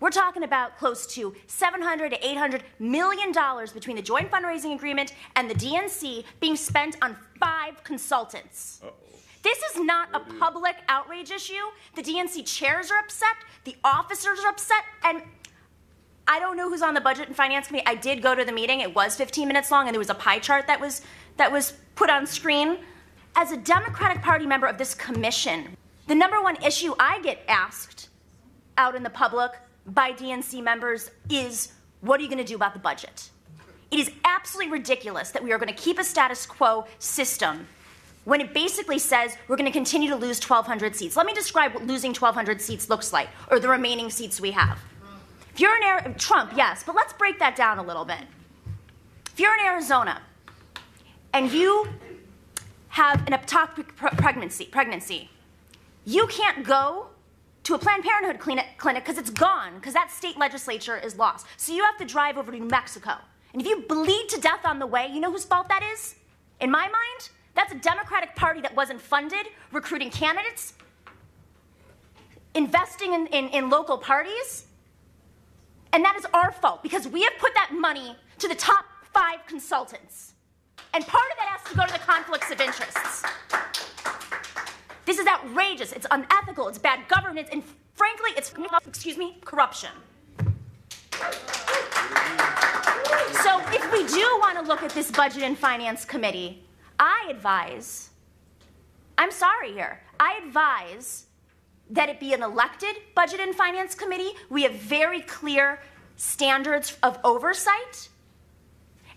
We're 0.00 0.10
talking 0.10 0.44
about 0.44 0.78
close 0.78 1.06
to 1.14 1.34
700 1.48 2.10
to 2.10 2.26
800 2.26 2.62
million 2.78 3.32
dollars 3.32 3.72
between 3.72 3.96
the 3.96 4.02
joint 4.02 4.30
fundraising 4.30 4.74
agreement 4.74 5.12
and 5.34 5.50
the 5.50 5.54
DNC 5.54 6.24
being 6.38 6.54
spent 6.54 6.96
on 7.02 7.16
five 7.40 7.82
consultants. 7.82 8.80
Uh-oh. 8.84 9.07
This 9.48 9.74
is 9.74 9.80
not 9.80 10.10
a 10.12 10.20
public 10.20 10.76
outrage 10.90 11.30
issue. 11.30 11.54
The 11.94 12.02
DNC 12.02 12.44
chairs 12.44 12.90
are 12.90 12.98
upset, 12.98 13.34
the 13.64 13.76
officers 13.82 14.40
are 14.44 14.50
upset, 14.50 14.84
and 15.02 15.22
I 16.26 16.38
don't 16.38 16.54
know 16.54 16.68
who's 16.68 16.82
on 16.82 16.92
the 16.92 17.00
budget 17.00 17.28
and 17.28 17.34
finance 17.34 17.68
committee. 17.68 17.86
I 17.86 17.94
did 17.94 18.20
go 18.20 18.34
to 18.34 18.44
the 18.44 18.52
meeting. 18.52 18.80
It 18.80 18.94
was 18.94 19.16
15 19.16 19.48
minutes 19.48 19.70
long 19.70 19.86
and 19.86 19.94
there 19.94 19.98
was 19.98 20.10
a 20.10 20.14
pie 20.14 20.38
chart 20.38 20.66
that 20.66 20.78
was 20.78 21.00
that 21.38 21.50
was 21.50 21.72
put 21.94 22.10
on 22.10 22.26
screen. 22.26 22.76
As 23.36 23.50
a 23.50 23.56
Democratic 23.56 24.20
Party 24.20 24.44
member 24.44 24.66
of 24.66 24.76
this 24.76 24.94
commission, 24.94 25.74
the 26.08 26.14
number 26.14 26.42
one 26.42 26.62
issue 26.62 26.94
I 27.00 27.18
get 27.22 27.42
asked 27.48 28.10
out 28.76 28.94
in 28.94 29.02
the 29.02 29.08
public 29.08 29.52
by 29.86 30.12
DNC 30.12 30.62
members 30.62 31.10
is 31.30 31.72
what 32.02 32.20
are 32.20 32.22
you 32.22 32.28
going 32.28 32.36
to 32.36 32.44
do 32.44 32.56
about 32.56 32.74
the 32.74 32.80
budget? 32.80 33.30
It 33.90 33.98
is 33.98 34.10
absolutely 34.26 34.72
ridiculous 34.72 35.30
that 35.30 35.42
we 35.42 35.52
are 35.52 35.58
going 35.58 35.74
to 35.74 35.82
keep 35.82 35.98
a 35.98 36.04
status 36.04 36.44
quo 36.44 36.84
system 36.98 37.66
when 38.28 38.42
it 38.42 38.52
basically 38.52 38.98
says 38.98 39.38
we're 39.48 39.56
going 39.56 39.64
to 39.64 39.72
continue 39.72 40.10
to 40.10 40.14
lose 40.14 40.38
1,200 40.38 40.94
seats. 40.94 41.16
Let 41.16 41.24
me 41.24 41.32
describe 41.32 41.72
what 41.72 41.86
losing 41.86 42.10
1,200 42.10 42.60
seats 42.60 42.90
looks 42.90 43.10
like, 43.10 43.30
or 43.50 43.58
the 43.58 43.70
remaining 43.70 44.10
seats 44.10 44.38
we 44.38 44.50
have. 44.50 44.78
If 45.54 45.60
you're 45.60 45.74
in 45.78 45.82
Arizona, 45.82 46.14
Trump, 46.18 46.52
yes, 46.54 46.84
but 46.84 46.94
let's 46.94 47.14
break 47.14 47.38
that 47.38 47.56
down 47.56 47.78
a 47.78 47.82
little 47.82 48.04
bit. 48.04 48.20
If 49.32 49.40
you're 49.40 49.54
in 49.54 49.64
Arizona 49.64 50.20
and 51.32 51.50
you 51.50 51.88
have 52.88 53.26
an 53.26 53.32
ectopic 53.32 53.96
pregnancy, 53.96 54.66
pregnancy, 54.66 55.30
you 56.04 56.26
can't 56.26 56.66
go 56.66 57.06
to 57.62 57.74
a 57.74 57.78
Planned 57.78 58.04
Parenthood 58.04 58.40
clinic 58.40 59.04
because 59.04 59.16
it's 59.16 59.30
gone, 59.30 59.76
because 59.76 59.94
that 59.94 60.10
state 60.10 60.36
legislature 60.36 60.98
is 60.98 61.16
lost. 61.16 61.46
So 61.56 61.72
you 61.72 61.82
have 61.82 61.96
to 61.96 62.04
drive 62.04 62.36
over 62.36 62.52
to 62.52 62.58
New 62.58 62.68
Mexico. 62.68 63.14
And 63.54 63.62
if 63.62 63.66
you 63.66 63.86
bleed 63.88 64.28
to 64.28 64.38
death 64.38 64.66
on 64.66 64.80
the 64.80 64.86
way, 64.86 65.08
you 65.10 65.18
know 65.18 65.32
whose 65.32 65.46
fault 65.46 65.70
that 65.70 65.82
is? 65.82 66.16
In 66.60 66.70
my 66.70 66.82
mind, 66.82 67.30
that's 67.58 67.72
a 67.72 67.76
Democratic 67.76 68.36
Party 68.36 68.60
that 68.60 68.74
wasn't 68.76 69.00
funded, 69.00 69.46
recruiting 69.72 70.10
candidates, 70.10 70.74
investing 72.54 73.14
in, 73.14 73.26
in, 73.28 73.48
in 73.48 73.68
local 73.68 73.98
parties. 73.98 74.66
And 75.92 76.04
that 76.04 76.16
is 76.16 76.24
our 76.32 76.52
fault 76.52 76.84
because 76.84 77.08
we 77.08 77.22
have 77.22 77.32
put 77.38 77.52
that 77.54 77.70
money 77.72 78.14
to 78.38 78.46
the 78.46 78.54
top 78.54 78.84
five 79.12 79.44
consultants. 79.46 80.34
And 80.94 81.04
part 81.04 81.24
of 81.32 81.36
that 81.38 81.48
has 81.48 81.70
to 81.70 81.76
go 81.76 81.84
to 81.84 81.92
the 81.92 81.98
conflicts 81.98 82.50
of 82.52 82.60
interests. 82.60 83.24
This 85.04 85.18
is 85.18 85.26
outrageous. 85.26 85.92
It's 85.92 86.06
unethical. 86.12 86.68
It's 86.68 86.78
bad 86.78 87.08
governance. 87.08 87.48
And 87.50 87.64
frankly, 87.94 88.30
it's, 88.36 88.52
excuse 88.86 89.16
me, 89.16 89.38
corruption. 89.44 89.90
So 93.42 93.60
if 93.72 93.92
we 93.92 94.06
do 94.06 94.38
want 94.40 94.58
to 94.58 94.64
look 94.64 94.84
at 94.84 94.90
this 94.90 95.10
Budget 95.10 95.42
and 95.42 95.58
Finance 95.58 96.04
Committee, 96.04 96.62
I 96.98 97.28
advise, 97.30 98.10
I'm 99.16 99.30
sorry 99.30 99.72
here, 99.72 100.00
I 100.18 100.40
advise 100.44 101.26
that 101.90 102.08
it 102.08 102.20
be 102.20 102.32
an 102.34 102.42
elected 102.42 102.96
Budget 103.14 103.40
and 103.40 103.54
Finance 103.54 103.94
Committee. 103.94 104.32
We 104.50 104.64
have 104.64 104.74
very 104.74 105.20
clear 105.20 105.80
standards 106.16 106.96
of 107.02 107.18
oversight. 107.24 108.08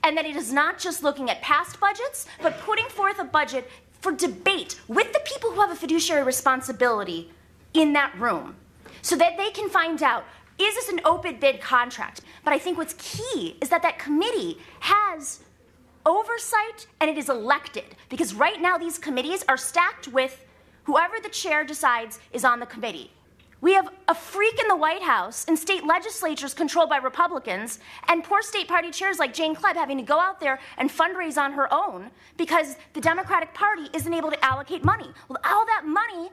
And 0.03 0.17
that 0.17 0.25
it 0.25 0.35
is 0.35 0.51
not 0.51 0.79
just 0.79 1.03
looking 1.03 1.29
at 1.29 1.41
past 1.41 1.79
budgets, 1.79 2.25
but 2.41 2.57
putting 2.59 2.87
forth 2.87 3.19
a 3.19 3.23
budget 3.23 3.69
for 3.99 4.11
debate 4.11 4.79
with 4.87 5.13
the 5.13 5.21
people 5.25 5.51
who 5.51 5.61
have 5.61 5.71
a 5.71 5.75
fiduciary 5.75 6.23
responsibility 6.23 7.29
in 7.73 7.93
that 7.93 8.17
room 8.17 8.55
so 9.03 9.15
that 9.15 9.37
they 9.37 9.51
can 9.51 9.69
find 9.69 10.01
out 10.01 10.23
is 10.57 10.75
this 10.75 10.89
an 10.89 11.01
open 11.05 11.39
bid 11.39 11.59
contract? 11.59 12.21
But 12.43 12.53
I 12.53 12.59
think 12.59 12.77
what's 12.77 12.93
key 12.93 13.57
is 13.61 13.69
that 13.69 13.81
that 13.81 13.97
committee 13.97 14.59
has 14.81 15.39
oversight 16.05 16.87
and 16.99 17.09
it 17.09 17.17
is 17.17 17.29
elected 17.29 17.95
because 18.09 18.33
right 18.33 18.61
now 18.61 18.77
these 18.77 18.97
committees 18.97 19.43
are 19.47 19.57
stacked 19.57 20.07
with 20.07 20.45
whoever 20.83 21.15
the 21.21 21.29
chair 21.29 21.63
decides 21.63 22.19
is 22.31 22.43
on 22.43 22.59
the 22.59 22.65
committee. 22.65 23.11
We 23.61 23.73
have 23.73 23.89
a 24.07 24.15
freak 24.15 24.59
in 24.59 24.67
the 24.67 24.75
White 24.75 25.03
House 25.03 25.45
and 25.47 25.57
state 25.57 25.85
legislatures 25.85 26.55
controlled 26.55 26.89
by 26.89 26.97
Republicans, 26.97 27.77
and 28.07 28.23
poor 28.23 28.41
state 28.41 28.67
party 28.67 28.89
chairs 28.89 29.19
like 29.19 29.35
Jane 29.35 29.55
Kleeb 29.55 29.75
having 29.75 29.97
to 29.97 30.03
go 30.03 30.19
out 30.19 30.39
there 30.39 30.59
and 30.79 30.89
fundraise 30.89 31.37
on 31.37 31.53
her 31.53 31.71
own 31.71 32.09
because 32.37 32.75
the 32.93 33.01
Democratic 33.01 33.53
Party 33.53 33.87
isn't 33.93 34.13
able 34.13 34.31
to 34.31 34.43
allocate 34.43 34.83
money. 34.83 35.07
Well, 35.29 35.37
all 35.45 35.63
that 35.67 35.83
money, 35.85 36.31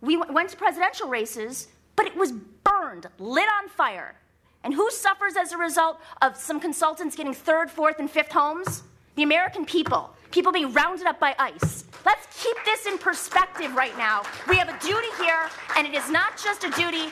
we 0.00 0.16
went 0.16 0.50
to 0.50 0.56
presidential 0.56 1.08
races, 1.08 1.66
but 1.96 2.06
it 2.06 2.16
was 2.16 2.30
burned, 2.30 3.08
lit 3.18 3.48
on 3.60 3.68
fire. 3.68 4.14
And 4.62 4.72
who 4.72 4.88
suffers 4.92 5.34
as 5.36 5.50
a 5.50 5.58
result 5.58 5.98
of 6.20 6.36
some 6.36 6.60
consultants 6.60 7.16
getting 7.16 7.34
third, 7.34 7.72
fourth, 7.72 7.98
and 7.98 8.08
fifth 8.08 8.30
homes? 8.30 8.84
The 9.14 9.22
American 9.22 9.64
people 9.64 10.14
people 10.32 10.50
being 10.50 10.72
rounded 10.72 11.06
up 11.06 11.20
by 11.20 11.34
ICE. 11.38 11.84
Let's 12.04 12.42
keep 12.42 12.56
this 12.64 12.86
in 12.86 12.98
perspective 12.98 13.74
right 13.76 13.96
now. 13.96 14.22
We 14.48 14.56
have 14.56 14.68
a 14.68 14.78
duty 14.84 15.08
here, 15.20 15.48
and 15.76 15.86
it 15.86 15.94
is 15.94 16.10
not 16.10 16.42
just 16.42 16.64
a 16.64 16.70
duty 16.70 17.10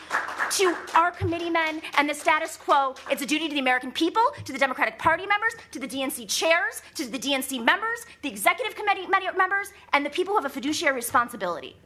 to 0.52 0.74
our 0.94 1.12
committeemen 1.12 1.82
and 1.96 2.08
the 2.08 2.14
status 2.14 2.56
quo. 2.56 2.94
It's 3.10 3.22
a 3.22 3.26
duty 3.26 3.48
to 3.48 3.54
the 3.54 3.60
American 3.60 3.92
people, 3.92 4.22
to 4.44 4.52
the 4.52 4.58
Democratic 4.58 4.98
Party 4.98 5.26
members, 5.26 5.54
to 5.72 5.78
the 5.78 5.86
DNC 5.86 6.28
chairs, 6.28 6.82
to 6.94 7.06
the 7.06 7.18
DNC 7.18 7.62
members, 7.62 8.04
the 8.22 8.28
executive 8.28 8.74
committee 8.74 9.06
members, 9.06 9.72
and 9.92 10.04
the 10.04 10.10
people 10.10 10.32
who 10.32 10.38
have 10.38 10.50
a 10.50 10.52
fiduciary 10.52 10.96
responsibility. 10.96 11.76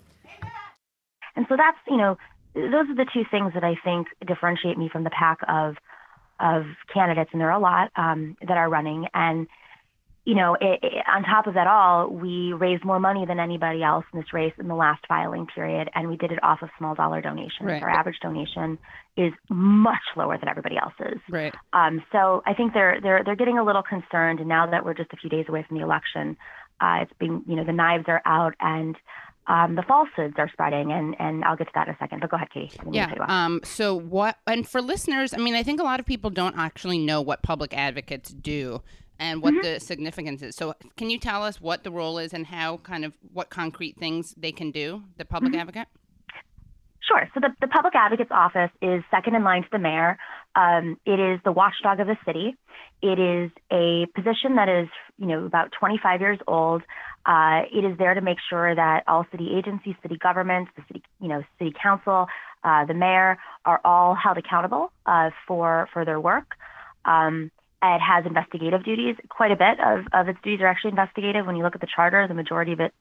And 1.36 1.44
so 1.48 1.56
that's, 1.56 1.78
you 1.88 1.96
know, 1.96 2.16
those 2.54 2.88
are 2.88 2.94
the 2.94 3.06
two 3.12 3.24
things 3.30 3.52
that 3.54 3.64
I 3.64 3.74
think 3.84 4.06
differentiate 4.24 4.78
me 4.78 4.88
from 4.88 5.04
the 5.04 5.10
pack 5.10 5.38
of 5.48 5.74
of 6.40 6.64
candidates, 6.92 7.30
and 7.32 7.40
there 7.40 7.48
are 7.48 7.58
a 7.58 7.62
lot 7.62 7.90
um, 7.96 8.36
that 8.46 8.56
are 8.56 8.68
running. 8.68 9.06
And 9.14 9.46
you 10.24 10.34
know, 10.34 10.54
it, 10.54 10.80
it, 10.82 11.04
on 11.06 11.22
top 11.22 11.46
of 11.46 11.54
that 11.54 11.66
all, 11.66 12.08
we 12.08 12.54
raised 12.54 12.82
more 12.82 12.98
money 12.98 13.26
than 13.26 13.38
anybody 13.38 13.82
else 13.82 14.06
in 14.12 14.20
this 14.20 14.32
race 14.32 14.54
in 14.58 14.68
the 14.68 14.74
last 14.74 15.04
filing 15.06 15.46
period, 15.46 15.90
and 15.94 16.08
we 16.08 16.16
did 16.16 16.32
it 16.32 16.42
off 16.42 16.62
of 16.62 16.70
small 16.78 16.94
dollar 16.94 17.20
donations. 17.20 17.60
Right. 17.60 17.82
Our 17.82 17.90
average 17.90 18.16
donation 18.22 18.78
is 19.18 19.32
much 19.50 20.00
lower 20.16 20.38
than 20.38 20.48
everybody 20.48 20.76
else's. 20.78 21.20
Right. 21.28 21.54
Um, 21.74 22.02
so 22.10 22.42
I 22.46 22.54
think 22.54 22.72
they're 22.72 23.00
they're 23.02 23.22
they're 23.22 23.36
getting 23.36 23.58
a 23.58 23.64
little 23.64 23.82
concerned, 23.82 24.40
and 24.40 24.48
now 24.48 24.66
that 24.70 24.84
we're 24.84 24.94
just 24.94 25.12
a 25.12 25.16
few 25.16 25.28
days 25.28 25.44
away 25.46 25.62
from 25.68 25.76
the 25.76 25.84
election, 25.84 26.38
uh, 26.80 27.00
it's 27.02 27.12
been 27.18 27.42
you 27.46 27.56
know 27.56 27.64
the 27.64 27.72
knives 27.72 28.04
are 28.08 28.22
out 28.24 28.54
and. 28.60 28.96
Um, 29.46 29.74
the 29.74 29.82
falsehoods 29.82 30.36
are 30.38 30.48
spreading, 30.50 30.90
and, 30.90 31.14
and 31.18 31.44
I'll 31.44 31.54
get 31.54 31.64
to 31.64 31.70
that 31.74 31.86
in 31.86 31.92
a 31.92 31.98
second. 31.98 32.20
But 32.20 32.30
go 32.30 32.36
ahead, 32.36 32.48
Katie. 32.48 32.78
Yeah. 32.90 33.12
Um, 33.28 33.60
so 33.62 33.94
what? 33.94 34.38
And 34.46 34.66
for 34.66 34.80
listeners, 34.80 35.34
I 35.34 35.36
mean, 35.36 35.54
I 35.54 35.62
think 35.62 35.80
a 35.80 35.84
lot 35.84 36.00
of 36.00 36.06
people 36.06 36.30
don't 36.30 36.56
actually 36.56 36.96
know 36.96 37.20
what 37.20 37.42
public 37.42 37.76
advocates 37.76 38.30
do 38.30 38.80
and 39.18 39.42
what 39.42 39.54
mm-hmm. 39.54 39.74
the 39.74 39.80
significance 39.80 40.42
is. 40.42 40.56
So, 40.56 40.74
can 40.96 41.10
you 41.10 41.18
tell 41.18 41.42
us 41.42 41.60
what 41.60 41.84
the 41.84 41.90
role 41.90 42.18
is 42.18 42.32
and 42.32 42.46
how 42.46 42.78
kind 42.78 43.04
of 43.04 43.12
what 43.32 43.50
concrete 43.50 43.96
things 43.98 44.34
they 44.36 44.52
can 44.52 44.70
do, 44.70 45.02
the 45.16 45.24
public 45.24 45.52
mm-hmm. 45.52 45.60
advocate? 45.60 45.88
Sure. 47.00 47.28
So, 47.34 47.40
the, 47.40 47.50
the 47.60 47.68
public 47.68 47.94
advocate's 47.94 48.30
office 48.30 48.70
is 48.80 49.02
second 49.10 49.34
in 49.34 49.44
line 49.44 49.62
to 49.62 49.68
the 49.72 49.78
mayor. 49.78 50.18
Um, 50.56 50.98
it 51.04 51.20
is 51.20 51.40
the 51.44 51.52
watchdog 51.52 52.00
of 52.00 52.06
the 52.06 52.16
city. 52.24 52.56
It 53.02 53.18
is 53.18 53.50
a 53.70 54.06
position 54.14 54.56
that 54.56 54.68
is, 54.68 54.88
you 55.18 55.26
know, 55.26 55.44
about 55.44 55.72
25 55.78 56.20
years 56.20 56.38
old. 56.46 56.82
Uh, 57.26 57.62
it 57.72 57.84
is 57.84 57.98
there 57.98 58.14
to 58.14 58.20
make 58.20 58.38
sure 58.48 58.74
that 58.74 59.04
all 59.06 59.26
city 59.30 59.50
agencies, 59.56 59.94
city 60.02 60.16
governments, 60.16 60.70
the 60.76 60.82
city, 60.88 61.02
you 61.20 61.28
know, 61.28 61.42
city 61.58 61.72
council, 61.80 62.26
uh, 62.64 62.84
the 62.86 62.94
mayor 62.94 63.38
are 63.64 63.80
all 63.84 64.14
held 64.14 64.38
accountable 64.38 64.90
uh, 65.06 65.30
for 65.46 65.88
for 65.92 66.04
their 66.04 66.20
work. 66.20 66.54
Um, 67.04 67.50
it 67.94 68.00
has 68.00 68.24
investigative 68.26 68.84
duties. 68.84 69.16
Quite 69.28 69.52
a 69.52 69.56
bit 69.56 69.78
of, 69.84 70.06
of 70.12 70.28
its 70.28 70.38
duties 70.42 70.60
are 70.60 70.66
actually 70.66 70.90
investigative. 70.90 71.46
When 71.46 71.56
you 71.56 71.62
look 71.62 71.74
at 71.74 71.80
the 71.80 71.88
charter, 71.94 72.26
the 72.26 72.34
majority 72.34 72.72
of 72.72 72.80
it, 72.80 72.92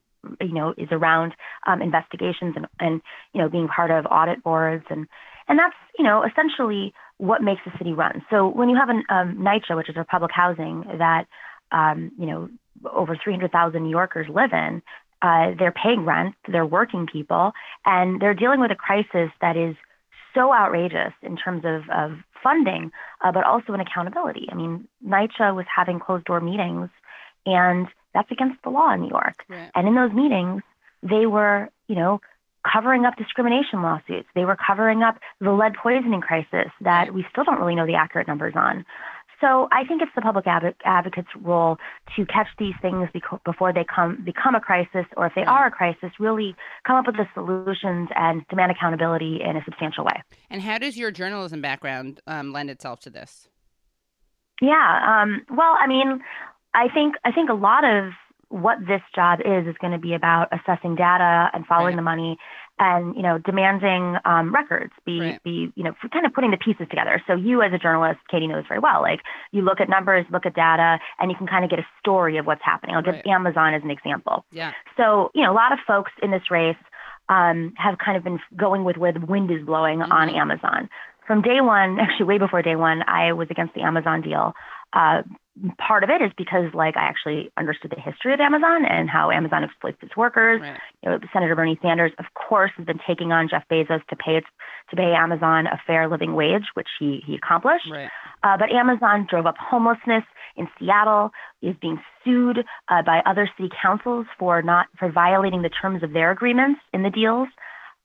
you 0.41 0.53
know, 0.53 0.73
is 0.77 0.89
around 0.91 1.33
um, 1.67 1.81
investigations 1.81 2.55
and, 2.55 2.67
and, 2.79 3.01
you 3.33 3.41
know, 3.41 3.49
being 3.49 3.67
part 3.67 3.91
of 3.91 4.05
audit 4.05 4.43
boards. 4.43 4.85
And, 4.89 5.07
and 5.47 5.59
that's, 5.59 5.75
you 5.97 6.03
know, 6.03 6.23
essentially 6.23 6.93
what 7.17 7.41
makes 7.41 7.61
the 7.65 7.71
city 7.77 7.93
run. 7.93 8.23
So 8.29 8.47
when 8.47 8.69
you 8.69 8.77
have 8.77 8.89
a 8.89 9.13
um, 9.13 9.37
NYCHA, 9.37 9.75
which 9.77 9.89
is 9.89 9.95
a 9.97 10.03
public 10.03 10.31
housing 10.33 10.83
that, 10.97 11.25
um, 11.71 12.11
you 12.17 12.25
know, 12.25 12.49
over 12.91 13.17
300,000 13.21 13.83
New 13.83 13.89
Yorkers 13.89 14.27
live 14.29 14.51
in, 14.51 14.81
uh, 15.21 15.51
they're 15.57 15.73
paying 15.73 16.05
rent, 16.05 16.35
they're 16.51 16.65
working 16.65 17.07
people, 17.11 17.53
and 17.85 18.21
they're 18.21 18.33
dealing 18.33 18.59
with 18.59 18.71
a 18.71 18.75
crisis 18.75 19.31
that 19.39 19.55
is 19.55 19.75
so 20.33 20.53
outrageous 20.53 21.13
in 21.21 21.37
terms 21.37 21.63
of, 21.65 21.83
of 21.89 22.17
funding, 22.43 22.91
uh, 23.23 23.31
but 23.31 23.43
also 23.45 23.73
in 23.73 23.79
accountability. 23.79 24.47
I 24.51 24.55
mean, 24.55 24.87
NYCHA 25.07 25.55
was 25.55 25.65
having 25.73 25.99
closed 25.99 26.25
door 26.25 26.41
meetings, 26.41 26.89
and 27.45 27.87
that's 28.13 28.31
against 28.31 28.61
the 28.63 28.69
law 28.69 28.93
in 28.93 29.01
New 29.01 29.09
York. 29.09 29.43
Right. 29.49 29.71
And 29.73 29.87
in 29.87 29.95
those 29.95 30.11
meetings, 30.11 30.61
they 31.01 31.25
were, 31.25 31.69
you 31.87 31.95
know, 31.95 32.21
covering 32.71 33.05
up 33.05 33.15
discrimination 33.17 33.81
lawsuits. 33.81 34.27
They 34.35 34.45
were 34.45 34.55
covering 34.55 35.03
up 35.03 35.19
the 35.41 35.51
lead 35.51 35.73
poisoning 35.73 36.21
crisis 36.21 36.71
that 36.81 37.13
we 37.13 37.25
still 37.31 37.43
don't 37.43 37.59
really 37.59 37.75
know 37.75 37.85
the 37.85 37.95
accurate 37.95 38.27
numbers 38.27 38.53
on. 38.55 38.85
So 39.43 39.67
I 39.73 39.83
think 39.83 40.01
it's 40.01 40.11
the 40.15 40.21
public 40.21 40.45
advocate's 40.85 41.27
role 41.41 41.77
to 42.15 42.25
catch 42.25 42.47
these 42.57 42.75
things 42.81 43.09
before 43.43 43.73
they 43.73 43.83
come 43.83 44.23
become 44.23 44.55
a 44.55 44.61
crisis, 44.61 45.05
or 45.17 45.25
if 45.25 45.33
they 45.35 45.43
are 45.43 45.67
a 45.67 45.71
crisis, 45.71 46.11
really 46.17 46.55
come 46.87 46.95
up 46.95 47.07
with 47.07 47.17
the 47.17 47.25
solutions 47.33 48.07
and 48.15 48.47
demand 48.47 48.71
accountability 48.71 49.41
in 49.43 49.57
a 49.57 49.63
substantial 49.65 50.05
way. 50.05 50.23
And 50.49 50.61
how 50.61 50.77
does 50.77 50.97
your 50.97 51.11
journalism 51.11 51.61
background 51.61 52.21
um, 52.25 52.53
lend 52.53 52.69
itself 52.69 53.01
to 53.01 53.09
this? 53.09 53.49
Yeah. 54.61 55.21
Um, 55.21 55.45
well, 55.49 55.75
I 55.77 55.87
mean, 55.87 56.21
I 56.73 56.87
think 56.93 57.15
I 57.25 57.33
think 57.33 57.49
a 57.49 57.53
lot 57.53 57.83
of 57.83 58.13
what 58.53 58.77
this 58.85 59.01
job 59.15 59.39
is 59.39 59.65
is 59.65 59.75
going 59.81 59.93
to 59.93 59.97
be 59.97 60.13
about 60.13 60.47
assessing 60.53 60.93
data 60.93 61.49
and 61.53 61.65
following 61.65 61.95
right. 61.95 61.95
the 61.95 62.03
money 62.03 62.37
and 62.77 63.15
you 63.15 63.23
know 63.23 63.39
demanding 63.39 64.15
um, 64.25 64.53
records 64.53 64.93
be 65.07 65.19
right. 65.19 65.43
be 65.43 65.71
you 65.75 65.83
know 65.83 65.93
kind 66.11 66.23
of 66.23 66.33
putting 66.33 66.51
the 66.51 66.57
pieces 66.57 66.85
together 66.87 67.19
so 67.25 67.33
you 67.33 67.63
as 67.63 67.73
a 67.73 67.79
journalist 67.79 68.19
katie 68.29 68.45
knows 68.45 68.63
very 68.67 68.79
well 68.79 69.01
like 69.01 69.21
you 69.51 69.63
look 69.63 69.81
at 69.81 69.89
numbers 69.89 70.23
look 70.31 70.45
at 70.45 70.53
data 70.53 70.99
and 71.19 71.31
you 71.31 71.37
can 71.37 71.47
kind 71.47 71.63
of 71.63 71.71
get 71.71 71.79
a 71.79 71.85
story 71.99 72.37
of 72.37 72.45
what's 72.45 72.61
happening 72.63 72.95
i'll 72.95 73.01
give 73.01 73.15
right. 73.15 73.27
amazon 73.27 73.73
as 73.73 73.81
an 73.83 73.89
example 73.89 74.45
yeah 74.51 74.71
so 74.97 75.31
you 75.33 75.41
know 75.41 75.51
a 75.51 75.55
lot 75.55 75.73
of 75.73 75.79
folks 75.87 76.11
in 76.21 76.29
this 76.29 76.51
race 76.51 76.77
um, 77.29 77.73
have 77.77 77.97
kind 77.97 78.17
of 78.17 78.23
been 78.23 78.39
going 78.55 78.83
with 78.83 78.97
where 78.97 79.13
the 79.13 79.25
wind 79.25 79.49
is 79.49 79.65
blowing 79.65 79.97
mm-hmm. 79.97 80.11
on 80.11 80.29
amazon 80.29 80.89
from 81.25 81.41
day 81.41 81.59
one 81.59 81.99
actually 82.01 82.27
way 82.27 82.37
before 82.37 82.61
day 82.61 82.75
one 82.75 83.01
i 83.07 83.33
was 83.33 83.47
against 83.49 83.73
the 83.73 83.81
amazon 83.81 84.21
deal 84.21 84.53
uh, 84.93 85.23
part 85.77 86.03
of 86.03 86.09
it 86.09 86.21
is 86.21 86.31
because 86.37 86.73
like 86.73 86.97
I 86.97 87.03
actually 87.03 87.51
understood 87.57 87.91
the 87.95 88.01
history 88.01 88.33
of 88.33 88.39
Amazon 88.39 88.85
and 88.85 89.09
how 89.09 89.29
Amazon 89.29 89.63
exploits 89.63 89.97
its 90.01 90.17
workers. 90.17 90.61
Right. 90.61 90.79
You 91.03 91.09
know, 91.11 91.19
Senator 91.31 91.55
Bernie 91.55 91.79
Sanders, 91.81 92.11
of 92.17 92.25
course, 92.33 92.71
has 92.77 92.85
been 92.85 92.99
taking 93.05 93.31
on 93.31 93.47
Jeff 93.49 93.63
Bezos 93.71 94.05
to 94.07 94.15
pay 94.15 94.37
its 94.37 94.47
to 94.89 94.95
pay 94.95 95.13
Amazon 95.13 95.67
a 95.67 95.79
fair 95.85 96.09
living 96.09 96.33
wage, 96.33 96.63
which 96.73 96.87
he 96.99 97.21
he 97.25 97.35
accomplished. 97.35 97.85
Right. 97.91 98.09
Uh, 98.43 98.57
but 98.57 98.71
Amazon 98.71 99.27
drove 99.29 99.45
up 99.45 99.55
homelessness 99.57 100.23
in 100.55 100.67
Seattle, 100.79 101.31
is 101.61 101.75
being 101.81 101.99
sued 102.23 102.59
uh, 102.89 103.01
by 103.03 103.21
other 103.25 103.49
city 103.57 103.69
councils 103.81 104.25
for 104.37 104.61
not 104.61 104.87
for 104.97 105.11
violating 105.11 105.61
the 105.61 105.69
terms 105.69 106.03
of 106.03 106.13
their 106.13 106.31
agreements 106.31 106.79
in 106.93 107.03
the 107.03 107.09
deals. 107.09 107.47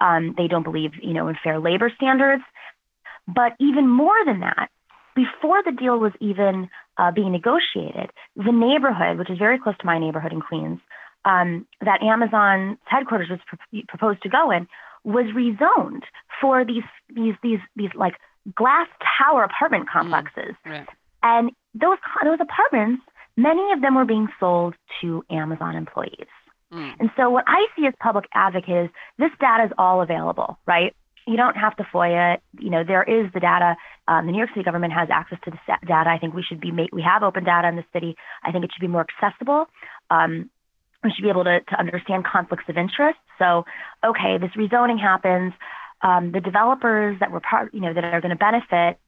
Um, 0.00 0.35
they 0.37 0.47
don't 0.47 0.62
believe, 0.62 0.93
you 1.02 1.12
know, 1.12 1.28
in 1.28 1.37
fair 1.43 1.59
labor 1.59 1.90
standards. 1.95 2.43
But 3.26 3.52
even 3.61 3.88
more 3.88 4.25
than 4.25 4.40
that, 4.40 4.69
before 5.14 5.62
the 5.64 5.73
deal 5.73 5.99
was 5.99 6.12
even 6.21 6.71
uh, 6.99 7.11
being 7.11 7.33
negotiated, 7.33 8.11
the 8.37 8.52
neighborhood, 8.52 9.19
which 9.19 9.31
is 9.31 9.38
very 9.38 9.59
close 9.59 9.76
to 9.78 9.87
my 9.87 9.99
neighborhood 9.99 10.33
in 10.33 10.40
Queens, 10.40 10.81
um, 11.25 11.67
that 11.81 12.02
Amazon's 12.02 12.78
headquarters 12.85 13.28
was 13.31 13.40
pr- 13.47 13.78
proposed 13.88 14.23
to 14.23 14.28
go 14.28 14.50
in, 14.50 14.67
was 15.05 15.26
rezoned 15.26 16.02
for 16.40 16.64
these 16.64 16.83
these 17.14 17.35
these 17.43 17.61
these 17.76 17.90
like 17.95 18.14
glass 18.55 18.88
tower 19.19 19.45
apartment 19.45 19.87
mm, 19.88 19.93
complexes, 19.93 20.55
mm, 20.67 20.71
right. 20.71 20.88
and 21.23 21.50
those 21.75 21.99
those 22.25 22.38
apartments, 22.40 23.02
many 23.37 23.73
of 23.73 23.81
them 23.81 23.95
were 23.95 24.05
being 24.05 24.28
sold 24.40 24.75
to 25.00 25.25
Amazon 25.31 25.76
employees. 25.76 26.26
Mm. 26.73 26.95
And 27.00 27.11
so 27.17 27.31
what 27.31 27.45
I 27.47 27.67
see 27.76 27.87
as 27.87 27.95
public 28.00 28.26
advocate 28.35 28.87
is 28.87 28.90
this 29.19 29.31
data 29.40 29.64
is 29.64 29.73
all 29.78 30.02
available, 30.02 30.59
right? 30.67 30.95
You 31.28 31.37
don't 31.37 31.56
have 31.56 31.76
to 31.76 31.85
FOIA 31.85 32.35
it. 32.35 32.42
You 32.58 32.70
know, 32.70 32.85
there 32.85 33.02
is 33.02 33.30
the 33.35 33.40
data. 33.40 33.76
Um, 34.06 34.26
the 34.26 34.32
New 34.32 34.38
York 34.38 34.50
City 34.50 34.64
government 34.64 34.92
has 34.94 35.08
access 35.12 35.38
to 35.44 35.50
the 35.50 35.58
data. 35.87 36.08
I 36.08 36.18
think 36.18 36.35
we 36.35 36.42
should 36.42 36.61
be 36.61 36.70
make, 36.70 36.90
we 36.92 37.02
have 37.02 37.23
open 37.23 37.44
data 37.44 37.68
in 37.68 37.76
the 37.76 37.85
city. 37.92 38.16
I 38.42 38.50
think 38.50 38.64
it 38.64 38.70
should 38.73 38.80
be 38.80 38.88
more 38.88 39.04
accessible. 39.04 39.66
Um, 40.11 40.50
we 41.04 41.12
should 41.14 41.23
be 41.23 41.28
able 41.28 41.44
to, 41.44 41.61
to 41.61 41.78
understand 41.78 42.25
conflicts 42.25 42.64
of 42.68 42.76
interest. 42.76 43.18
So, 43.38 43.64
okay, 44.04 44.38
this 44.38 44.50
rezoning 44.56 44.99
happens. 44.99 45.52
Um, 46.00 46.32
the 46.32 46.40
developers 46.40 47.18
that 47.20 47.30
were 47.30 47.40
part, 47.40 47.75
you 47.75 47.80
know, 47.80 47.92
that 47.92 48.04
are 48.04 48.20
going 48.20 48.30
to 48.30 48.37
benefit, 48.37 48.99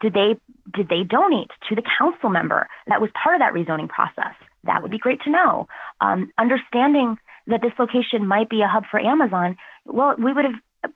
did 0.00 0.14
they 0.14 0.40
did 0.74 0.88
they 0.88 1.02
donate 1.02 1.50
to 1.68 1.74
the 1.74 1.82
council 1.98 2.30
member 2.30 2.68
that 2.86 3.00
was 3.00 3.10
part 3.22 3.34
of 3.34 3.40
that 3.40 3.52
rezoning 3.52 3.88
process? 3.88 4.34
That 4.64 4.82
would 4.82 4.90
be 4.90 4.98
great 4.98 5.20
to 5.22 5.30
know. 5.30 5.68
Um, 6.00 6.32
understanding 6.38 7.18
that 7.46 7.60
this 7.60 7.72
location 7.78 8.26
might 8.26 8.48
be 8.48 8.62
a 8.62 8.68
hub 8.68 8.84
for 8.90 8.98
Amazon, 8.98 9.56
well, 9.84 10.14
we 10.16 10.32
would 10.32 10.44
have 10.44 10.54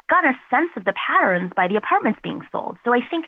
got 0.09 0.25
a 0.25 0.33
sense 0.51 0.71
of 0.77 0.85
the 0.85 0.95
patterns 0.95 1.53
by 1.57 1.69
the 1.69 1.77
apartments 1.77 2.21
being 2.23 2.41
sold. 2.51 2.79
So 2.85 2.93
I 2.93 3.01
think 3.11 3.27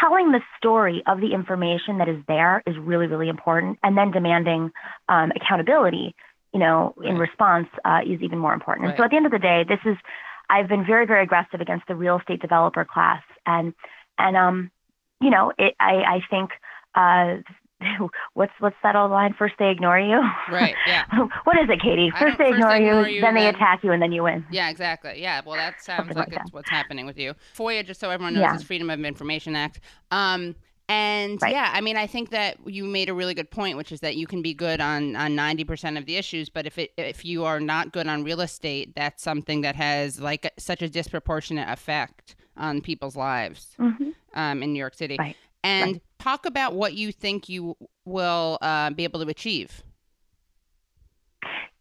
telling 0.00 0.32
the 0.32 0.40
story 0.56 1.02
of 1.06 1.20
the 1.20 1.32
information 1.34 1.98
that 1.98 2.08
is 2.08 2.18
there 2.28 2.62
is 2.66 2.76
really, 2.78 3.06
really 3.06 3.28
important. 3.28 3.78
And 3.82 3.96
then 3.96 4.10
demanding 4.10 4.70
um, 5.08 5.32
accountability, 5.34 6.14
you 6.52 6.60
know, 6.60 6.94
right. 6.96 7.10
in 7.10 7.18
response 7.18 7.68
uh, 7.84 8.00
is 8.06 8.22
even 8.22 8.38
more 8.38 8.54
important. 8.54 8.84
Right. 8.84 8.90
And 8.90 8.98
so 8.98 9.04
at 9.04 9.10
the 9.10 9.16
end 9.16 9.26
of 9.26 9.32
the 9.32 9.38
day, 9.38 9.64
this 9.68 9.80
is, 9.84 9.96
I've 10.48 10.68
been 10.68 10.86
very, 10.86 11.06
very 11.06 11.22
aggressive 11.22 11.60
against 11.60 11.86
the 11.88 11.94
real 11.94 12.18
estate 12.18 12.40
developer 12.40 12.84
class. 12.84 13.22
And, 13.46 13.74
and, 14.18 14.36
um, 14.36 14.70
you 15.20 15.30
know, 15.30 15.52
it, 15.58 15.74
I, 15.80 16.02
I 16.02 16.20
think 16.30 16.50
uh, 16.94 17.42
what's 18.34 18.52
what's 18.58 18.76
that 18.82 18.96
old 18.96 19.10
line? 19.10 19.34
First 19.38 19.54
they 19.58 19.70
ignore 19.70 19.98
you. 19.98 20.20
Right. 20.50 20.74
Yeah. 20.86 21.04
what 21.44 21.56
is 21.58 21.68
it, 21.68 21.80
Katie? 21.80 22.10
First 22.18 22.38
they 22.38 22.48
ignore, 22.48 22.70
first 22.70 22.80
ignore 22.80 23.08
you, 23.08 23.16
you, 23.16 23.20
then 23.20 23.34
they 23.34 23.42
then... 23.42 23.54
attack 23.54 23.82
you, 23.82 23.92
and 23.92 24.02
then 24.02 24.12
you 24.12 24.22
win. 24.22 24.44
Yeah, 24.50 24.70
exactly. 24.70 25.20
Yeah. 25.20 25.40
Well, 25.44 25.56
that 25.56 25.80
sounds 25.82 26.08
like, 26.08 26.16
like 26.16 26.30
that. 26.30 26.48
what's 26.50 26.70
happening 26.70 27.06
with 27.06 27.18
you. 27.18 27.34
FOIA, 27.56 27.86
just 27.86 28.00
so 28.00 28.10
everyone 28.10 28.34
knows, 28.34 28.42
yeah. 28.42 28.54
is 28.54 28.62
Freedom 28.62 28.90
of 28.90 29.00
Information 29.04 29.56
Act. 29.56 29.80
Um, 30.10 30.56
and 30.88 31.40
right. 31.40 31.52
yeah, 31.52 31.70
I 31.72 31.80
mean, 31.80 31.96
I 31.96 32.08
think 32.08 32.30
that 32.30 32.56
you 32.66 32.82
made 32.82 33.08
a 33.08 33.14
really 33.14 33.32
good 33.32 33.50
point, 33.50 33.76
which 33.76 33.92
is 33.92 34.00
that 34.00 34.16
you 34.16 34.26
can 34.26 34.42
be 34.42 34.52
good 34.52 34.80
on 34.80 35.14
on 35.14 35.36
ninety 35.36 35.62
percent 35.62 35.96
of 35.96 36.04
the 36.04 36.16
issues, 36.16 36.48
but 36.48 36.66
if 36.66 36.78
it 36.78 36.92
if 36.96 37.24
you 37.24 37.44
are 37.44 37.60
not 37.60 37.92
good 37.92 38.08
on 38.08 38.24
real 38.24 38.40
estate, 38.40 38.94
that's 38.96 39.22
something 39.22 39.60
that 39.60 39.76
has 39.76 40.20
like 40.20 40.52
such 40.58 40.82
a 40.82 40.88
disproportionate 40.88 41.68
effect 41.68 42.34
on 42.56 42.80
people's 42.80 43.14
lives 43.14 43.76
mm-hmm. 43.78 44.10
um, 44.34 44.64
in 44.64 44.72
New 44.72 44.80
York 44.80 44.94
City. 44.94 45.16
Right. 45.16 45.36
And 45.62 45.92
right. 45.92 46.02
Talk 46.20 46.46
about 46.46 46.74
what 46.74 46.94
you 46.94 47.12
think 47.12 47.48
you 47.48 47.76
will 48.04 48.58
uh, 48.62 48.90
be 48.90 49.04
able 49.04 49.20
to 49.20 49.28
achieve. 49.28 49.82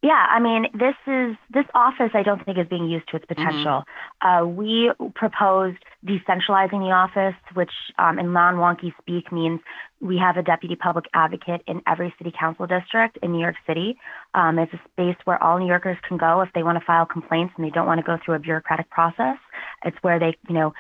Yeah, 0.02 0.26
I 0.30 0.40
mean, 0.40 0.68
this 0.74 0.96
is 1.08 1.36
this 1.54 1.66
office. 1.76 2.12
I 2.14 2.24
don't 2.24 2.44
think 2.46 2.58
is 2.58 2.68
being 2.70 2.88
used 2.88 3.10
to 3.10 3.18
its 3.18 3.26
mm-hmm. 3.26 3.44
potential. 3.44 3.84
Mm-hmm. 4.24 4.28
Uh, 4.28 4.48
we 4.48 4.92
proposed 5.14 5.80
decentralizing 6.06 6.80
the 6.80 6.92
office, 6.92 7.36
which 7.54 7.72
um, 7.98 8.18
in 8.18 8.32
non-wonky 8.32 8.94
speak 9.02 9.30
means 9.32 9.60
we 10.00 10.18
have 10.18 10.38
a 10.38 10.42
deputy 10.42 10.78
public 10.78 11.06
advocate 11.14 11.62
in 11.68 11.82
every 11.86 12.14
city 12.18 12.32
council 12.38 12.66
district 12.66 13.18
in 13.22 13.34
New 13.34 13.42
York 13.42 13.56
City. 13.68 13.98
Um, 14.34 14.58
it's 14.58 14.72
a 14.72 14.80
space 14.92 15.18
where 15.26 15.42
all 15.44 15.60
New 15.60 15.68
Yorkers 15.68 15.98
can 16.08 16.16
go 16.16 16.40
if 16.42 16.50
they 16.56 16.64
want 16.64 16.80
to 16.80 16.86
file 16.86 17.06
complaints 17.06 17.54
and 17.58 17.66
they 17.66 17.72
don't 17.72 17.86
want 17.86 18.00
to 18.00 18.06
go 18.06 18.18
through 18.24 18.36
a 18.36 18.40
bureaucratic 18.40 18.90
process. 18.90 19.36
It's 19.84 19.98
where 20.02 20.20
they, 20.20 20.38
you 20.48 20.56
know, 20.56 20.74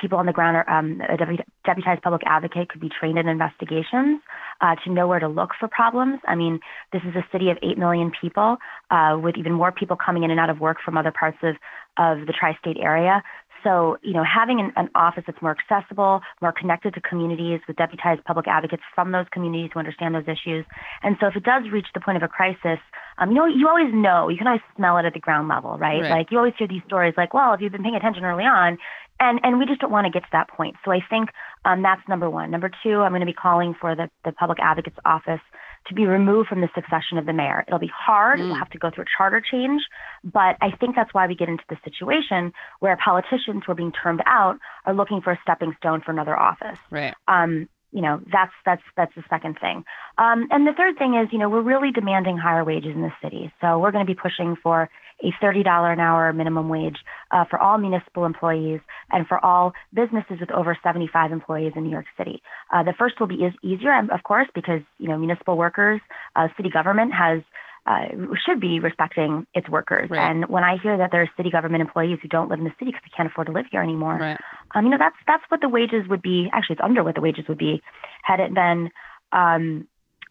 people 0.00 0.18
on 0.18 0.26
the 0.26 0.32
ground 0.32 0.56
are, 0.56 0.68
um, 0.70 1.00
a 1.00 1.16
deputized 1.64 2.02
public 2.02 2.22
advocate 2.26 2.68
could 2.68 2.80
be 2.80 2.88
trained 2.88 3.18
in 3.18 3.28
investigations 3.28 4.20
uh, 4.60 4.76
to 4.84 4.90
know 4.90 5.06
where 5.06 5.20
to 5.20 5.28
look 5.28 5.50
for 5.58 5.68
problems. 5.68 6.20
I 6.26 6.34
mean, 6.34 6.60
this 6.92 7.02
is 7.02 7.14
a 7.14 7.24
city 7.32 7.50
of 7.50 7.58
8 7.62 7.78
million 7.78 8.10
people 8.18 8.56
uh, 8.90 9.18
with 9.20 9.36
even 9.36 9.52
more 9.52 9.72
people 9.72 9.96
coming 9.96 10.22
in 10.22 10.30
and 10.30 10.40
out 10.40 10.50
of 10.50 10.60
work 10.60 10.78
from 10.84 10.96
other 10.96 11.12
parts 11.12 11.38
of, 11.42 11.56
of 11.98 12.26
the 12.26 12.32
tri 12.32 12.56
state 12.60 12.76
area. 12.80 13.22
So, 13.66 13.98
you 14.00 14.12
know, 14.12 14.22
having 14.22 14.60
an, 14.60 14.72
an, 14.76 14.88
office 14.94 15.24
that's 15.26 15.42
more 15.42 15.56
accessible, 15.58 16.20
more 16.40 16.52
connected 16.52 16.94
to 16.94 17.00
communities 17.00 17.60
with 17.66 17.76
deputized 17.76 18.22
public 18.24 18.46
advocates 18.46 18.84
from 18.94 19.10
those 19.10 19.26
communities 19.32 19.70
who 19.74 19.80
understand 19.80 20.14
those 20.14 20.28
issues. 20.28 20.64
And 21.02 21.16
so 21.18 21.26
if 21.26 21.34
it 21.34 21.42
does 21.42 21.64
reach 21.72 21.88
the 21.92 22.00
point 22.00 22.16
of 22.16 22.22
a 22.22 22.28
crisis, 22.28 22.78
um, 23.18 23.30
you 23.30 23.34
know, 23.34 23.46
you 23.46 23.66
always 23.68 23.92
know, 23.92 24.28
you 24.28 24.38
can 24.38 24.46
always 24.46 24.62
smell 24.76 24.98
it 24.98 25.04
at 25.04 25.14
the 25.14 25.20
ground 25.20 25.48
level, 25.48 25.76
right? 25.78 26.00
right? 26.00 26.10
Like 26.10 26.30
you 26.30 26.38
always 26.38 26.54
hear 26.56 26.68
these 26.68 26.82
stories 26.86 27.14
like, 27.16 27.34
well, 27.34 27.54
if 27.54 27.60
you've 27.60 27.72
been 27.72 27.82
paying 27.82 27.96
attention 27.96 28.24
early 28.24 28.44
on, 28.44 28.78
and, 29.18 29.40
and 29.42 29.58
we 29.58 29.66
just 29.66 29.80
don't 29.80 29.90
want 29.90 30.06
to 30.06 30.12
get 30.12 30.22
to 30.22 30.28
that 30.32 30.48
point. 30.48 30.76
So 30.84 30.92
I 30.92 31.00
think 31.10 31.30
um, 31.64 31.82
that's 31.82 32.06
number 32.08 32.30
one. 32.30 32.52
Number 32.52 32.70
two, 32.84 33.00
I'm 33.00 33.10
going 33.10 33.20
to 33.20 33.26
be 33.26 33.32
calling 33.32 33.74
for 33.80 33.96
the, 33.96 34.10
the 34.24 34.30
public 34.30 34.58
advocate's 34.60 34.98
office 35.04 35.40
to 35.88 35.94
be 35.94 36.06
removed 36.06 36.48
from 36.48 36.60
the 36.60 36.68
succession 36.74 37.18
of 37.18 37.26
the 37.26 37.32
mayor. 37.32 37.64
It'll 37.66 37.78
be 37.78 37.92
hard. 37.94 38.38
Mm. 38.38 38.46
We'll 38.46 38.58
have 38.58 38.70
to 38.70 38.78
go 38.78 38.90
through 38.90 39.04
a 39.04 39.06
charter 39.16 39.40
change. 39.40 39.82
But 40.24 40.56
I 40.60 40.70
think 40.78 40.96
that's 40.96 41.12
why 41.14 41.26
we 41.26 41.34
get 41.34 41.48
into 41.48 41.64
the 41.68 41.76
situation 41.84 42.52
where 42.80 42.96
politicians 42.96 43.62
who 43.64 43.72
are 43.72 43.76
being 43.76 43.92
termed 43.92 44.22
out 44.26 44.58
are 44.84 44.94
looking 44.94 45.20
for 45.20 45.32
a 45.32 45.38
stepping 45.42 45.74
stone 45.78 46.00
for 46.04 46.10
another 46.10 46.36
office. 46.36 46.78
Right. 46.90 47.14
Um, 47.28 47.68
you 47.92 48.02
know, 48.02 48.20
that's 48.32 48.52
that's 48.64 48.82
that's 48.96 49.14
the 49.14 49.24
second 49.30 49.58
thing. 49.60 49.84
Um, 50.18 50.48
and 50.50 50.66
the 50.66 50.72
third 50.76 50.98
thing 50.98 51.14
is, 51.14 51.28
you 51.32 51.38
know, 51.38 51.48
we're 51.48 51.62
really 51.62 51.90
demanding 51.92 52.36
higher 52.36 52.64
wages 52.64 52.94
in 52.94 53.02
the 53.02 53.12
city. 53.22 53.52
So 53.60 53.78
we're 53.78 53.92
going 53.92 54.06
to 54.06 54.12
be 54.12 54.18
pushing 54.18 54.56
for 54.62 54.88
a 55.22 55.32
$30 55.42 55.64
an 55.92 55.98
hour 55.98 56.32
minimum 56.32 56.68
wage 56.68 56.98
uh, 57.30 57.44
for 57.48 57.58
all 57.58 57.78
municipal 57.78 58.26
employees 58.26 58.80
and 59.10 59.26
for 59.26 59.42
all 59.44 59.72
businesses 59.94 60.40
with 60.40 60.50
over 60.50 60.76
75 60.82 61.32
employees 61.32 61.72
in 61.74 61.84
New 61.84 61.90
York 61.90 62.04
City. 62.18 62.42
Uh, 62.72 62.82
the 62.82 62.92
first 62.98 63.18
will 63.18 63.26
be 63.26 63.36
is 63.36 63.54
easier, 63.62 63.98
of 64.12 64.22
course, 64.24 64.48
because 64.54 64.80
you 64.98 65.08
know 65.08 65.16
municipal 65.16 65.56
workers, 65.56 66.00
uh, 66.34 66.48
city 66.56 66.70
government 66.70 67.12
has 67.14 67.42
uh, 67.86 68.06
should 68.44 68.60
be 68.60 68.80
respecting 68.80 69.46
its 69.54 69.68
workers. 69.68 70.10
Right. 70.10 70.30
And 70.30 70.46
when 70.48 70.64
I 70.64 70.76
hear 70.82 70.96
that 70.98 71.10
there 71.12 71.22
are 71.22 71.30
city 71.36 71.50
government 71.50 71.80
employees 71.80 72.18
who 72.20 72.28
don't 72.28 72.48
live 72.48 72.58
in 72.58 72.64
the 72.64 72.72
city 72.78 72.90
because 72.90 73.02
they 73.04 73.16
can't 73.16 73.30
afford 73.30 73.46
to 73.46 73.52
live 73.52 73.66
here 73.70 73.82
anymore, 73.82 74.16
right. 74.16 74.38
um, 74.74 74.84
you 74.84 74.90
know 74.90 74.98
that's 74.98 75.16
that's 75.26 75.44
what 75.48 75.60
the 75.60 75.68
wages 75.68 76.08
would 76.08 76.22
be. 76.22 76.48
Actually, 76.52 76.74
it's 76.74 76.82
under 76.84 77.04
what 77.04 77.14
the 77.14 77.20
wages 77.20 77.44
would 77.48 77.58
be 77.58 77.80
had 78.22 78.40
it 78.40 78.52
been, 78.52 78.90
um, 79.32 79.86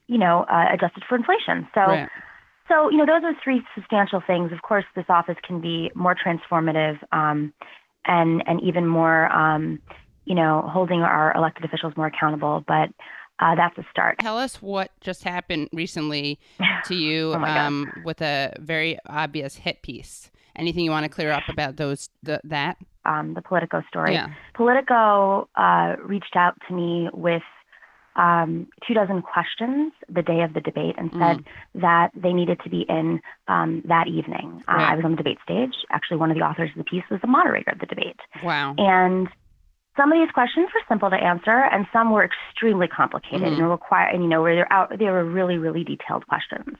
you 0.07 0.17
know, 0.17 0.45
uh, 0.51 0.65
adjusted 0.73 1.03
for 1.07 1.15
inflation. 1.15 1.67
So. 1.73 1.81
Right. 1.81 2.09
So, 2.67 2.89
you 2.89 2.97
know, 2.97 3.05
those 3.05 3.23
are 3.23 3.33
three 3.43 3.61
substantial 3.75 4.23
things. 4.25 4.51
Of 4.51 4.63
course, 4.63 4.85
this 4.95 5.05
office 5.07 5.35
can 5.45 5.61
be 5.61 5.91
more 5.93 6.15
transformative 6.15 6.97
um, 7.11 7.53
and 8.07 8.43
and 8.47 8.59
even 8.63 8.87
more, 8.87 9.31
um, 9.31 9.77
you 10.25 10.33
know, 10.33 10.67
holding 10.73 11.01
our 11.01 11.31
elected 11.35 11.63
officials 11.63 11.93
more 11.95 12.07
accountable. 12.07 12.63
But 12.67 12.89
uh, 13.39 13.55
that's 13.55 13.77
a 13.77 13.85
start. 13.91 14.19
Tell 14.19 14.37
us 14.37 14.61
what 14.61 14.91
just 15.01 15.23
happened 15.23 15.69
recently 15.73 16.39
to 16.85 16.95
you 17.05 17.33
oh 17.33 17.43
um, 17.43 17.91
with 18.05 18.21
a 18.21 18.53
very 18.59 18.97
obvious 19.07 19.55
hit 19.55 19.81
piece. 19.81 20.31
Anything 20.55 20.85
you 20.85 20.91
want 20.91 21.03
to 21.03 21.09
clear 21.09 21.31
up 21.31 21.43
about 21.49 21.75
those 21.75 22.09
the, 22.23 22.39
that? 22.45 22.77
Um, 23.03 23.33
the 23.33 23.41
Politico 23.41 23.83
story. 23.89 24.13
Yeah. 24.13 24.29
Politico 24.53 25.49
uh, 25.55 25.95
reached 26.01 26.35
out 26.35 26.55
to 26.67 26.73
me 26.73 27.09
with 27.13 27.43
um, 28.15 28.67
two 28.87 28.93
dozen 28.93 29.21
questions 29.21 29.91
the 30.07 30.21
day 30.21 30.41
of 30.41 30.53
the 30.53 30.61
debate 30.61 30.95
and 30.97 31.11
said 31.11 31.37
Mm. 31.39 31.45
that 31.81 32.11
they 32.15 32.31
needed 32.31 32.61
to 32.63 32.69
be 32.69 32.85
in 32.87 33.19
um, 33.49 33.81
that 33.85 34.07
evening. 34.07 34.63
Uh, 34.67 34.71
I 34.77 34.95
was 34.95 35.03
on 35.03 35.11
the 35.11 35.17
debate 35.17 35.39
stage. 35.43 35.73
Actually, 35.91 36.17
one 36.17 36.31
of 36.31 36.37
the 36.37 36.43
authors 36.43 36.69
of 36.71 36.77
the 36.77 36.85
piece 36.85 37.03
was 37.11 37.19
the 37.19 37.27
moderator 37.27 37.71
of 37.71 37.79
the 37.79 37.85
debate. 37.85 38.19
Wow. 38.41 38.75
And 38.77 39.27
some 39.97 40.11
of 40.11 40.17
these 40.19 40.31
questions 40.31 40.67
were 40.73 40.81
simple 40.87 41.09
to 41.09 41.15
answer, 41.15 41.51
and 41.71 41.85
some 41.93 42.11
were 42.11 42.23
extremely 42.23 42.87
complicated 42.87 43.47
Mhm. 43.53 43.57
and 43.59 43.69
require, 43.69 44.07
and 44.07 44.21
you 44.23 44.29
know, 44.29 44.41
where 44.41 44.55
they're 44.55 44.71
out, 44.73 44.97
they 44.97 45.05
were 45.09 45.23
really, 45.23 45.57
really 45.57 45.83
detailed 45.83 46.27
questions. 46.27 46.77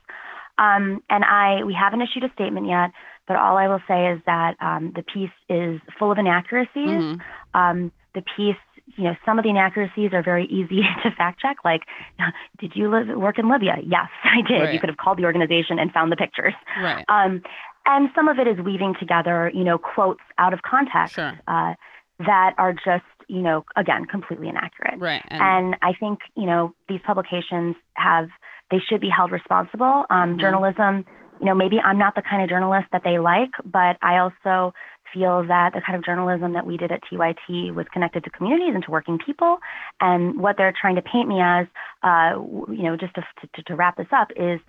Um, 0.58 1.04
and 1.10 1.24
I, 1.26 1.64
we 1.64 1.74
haven't 1.74 2.02
issued 2.02 2.24
a 2.24 2.32
statement 2.32 2.68
yet, 2.68 2.92
but 3.28 3.36
all 3.38 3.58
I 3.58 3.68
will 3.68 3.82
say 3.88 4.08
is 4.08 4.22
that 4.26 4.56
um, 4.62 4.92
the 4.96 5.04
piece 5.04 5.32
is 5.50 5.82
full 6.00 6.12
of 6.12 6.18
inaccuracies. 6.18 6.70
Mhm. 7.04 7.22
Um, 7.54 7.92
the 8.14 8.22
piece, 8.38 8.56
you 8.96 9.04
know, 9.04 9.16
some 9.26 9.38
of 9.38 9.44
the 9.44 9.50
inaccuracies 9.50 10.14
are 10.14 10.22
very 10.22 10.46
easy 10.46 10.82
to 11.04 11.12
fact 11.12 11.40
check. 11.42 11.58
Like, 11.66 11.84
did 12.60 12.76
you 12.76 12.90
live 12.90 13.10
work 13.10 13.38
in 13.38 13.50
Libya? 13.50 13.78
Yes, 13.84 14.08
I 14.24 14.42
did. 14.42 14.62
Right. 14.62 14.74
You 14.74 14.80
could 14.80 14.90
have 14.90 14.98
called 14.98 15.18
the 15.18 15.26
organization 15.26 15.78
and 15.80 15.92
found 15.92 16.12
the 16.12 16.16
pictures. 16.18 16.54
Right. 16.82 17.04
Um, 17.10 17.42
and 17.86 18.10
some 18.16 18.28
of 18.30 18.40
it 18.40 18.48
is 18.48 18.58
weaving 18.60 18.96
together, 19.00 19.52
you 19.54 19.64
know, 19.64 19.78
quotes 19.78 20.22
out 20.38 20.54
of 20.54 20.62
context 20.64 21.16
Sure. 21.16 21.34
uh, 21.48 21.74
that 22.20 22.54
are 22.58 22.74
just, 22.74 23.04
you 23.28 23.42
know, 23.42 23.66
again, 23.76 24.06
completely 24.06 24.48
inaccurate. 24.48 25.00
Right. 25.00 25.24
And, 25.28 25.42
And 25.42 25.76
I 25.82 25.94
think, 25.94 26.20
you 26.36 26.46
know, 26.46 26.74
these 26.88 27.02
publications 27.06 27.76
have, 27.96 28.30
they 28.72 28.80
should 28.80 29.02
be 29.02 29.10
held 29.10 29.32
responsible. 29.32 30.06
Um, 30.10 30.36
Mhm. 30.36 30.40
Journalism, 30.40 31.06
you 31.40 31.46
know, 31.46 31.56
maybe 31.56 31.80
I'm 31.80 31.98
not 31.98 32.16
the 32.16 32.22
kind 32.22 32.42
of 32.42 32.50
journalist 32.50 32.88
that 32.92 33.04
they 33.04 33.20
like, 33.20 33.52
but 33.66 33.98
I 34.02 34.18
also 34.18 34.74
feel 35.14 35.44
that 35.48 35.74
the 35.74 35.82
kind 35.82 35.98
of 35.98 36.04
journalism 36.04 36.54
that 36.54 36.66
we 36.66 36.78
did 36.78 36.92
at 36.92 37.02
TYT 37.04 37.74
was 37.74 37.86
connected 37.94 38.24
to 38.24 38.30
communities 38.30 38.74
and 38.74 38.84
to 38.84 38.92
working 38.92 39.18
people. 39.18 39.58
And 40.02 40.40
what 40.40 40.58
they're 40.58 40.74
trying 40.80 40.96
to 40.96 41.02
paint 41.02 41.28
me 41.28 41.42
as, 41.42 41.68
uh, 42.04 42.40
you 42.70 42.84
know, 42.84 42.96
just 42.98 43.14
to, 43.16 43.24
to, 43.56 43.64
to 43.64 43.76
wrap 43.76 43.98
this 43.98 44.08
up, 44.12 44.30
is 44.36 44.60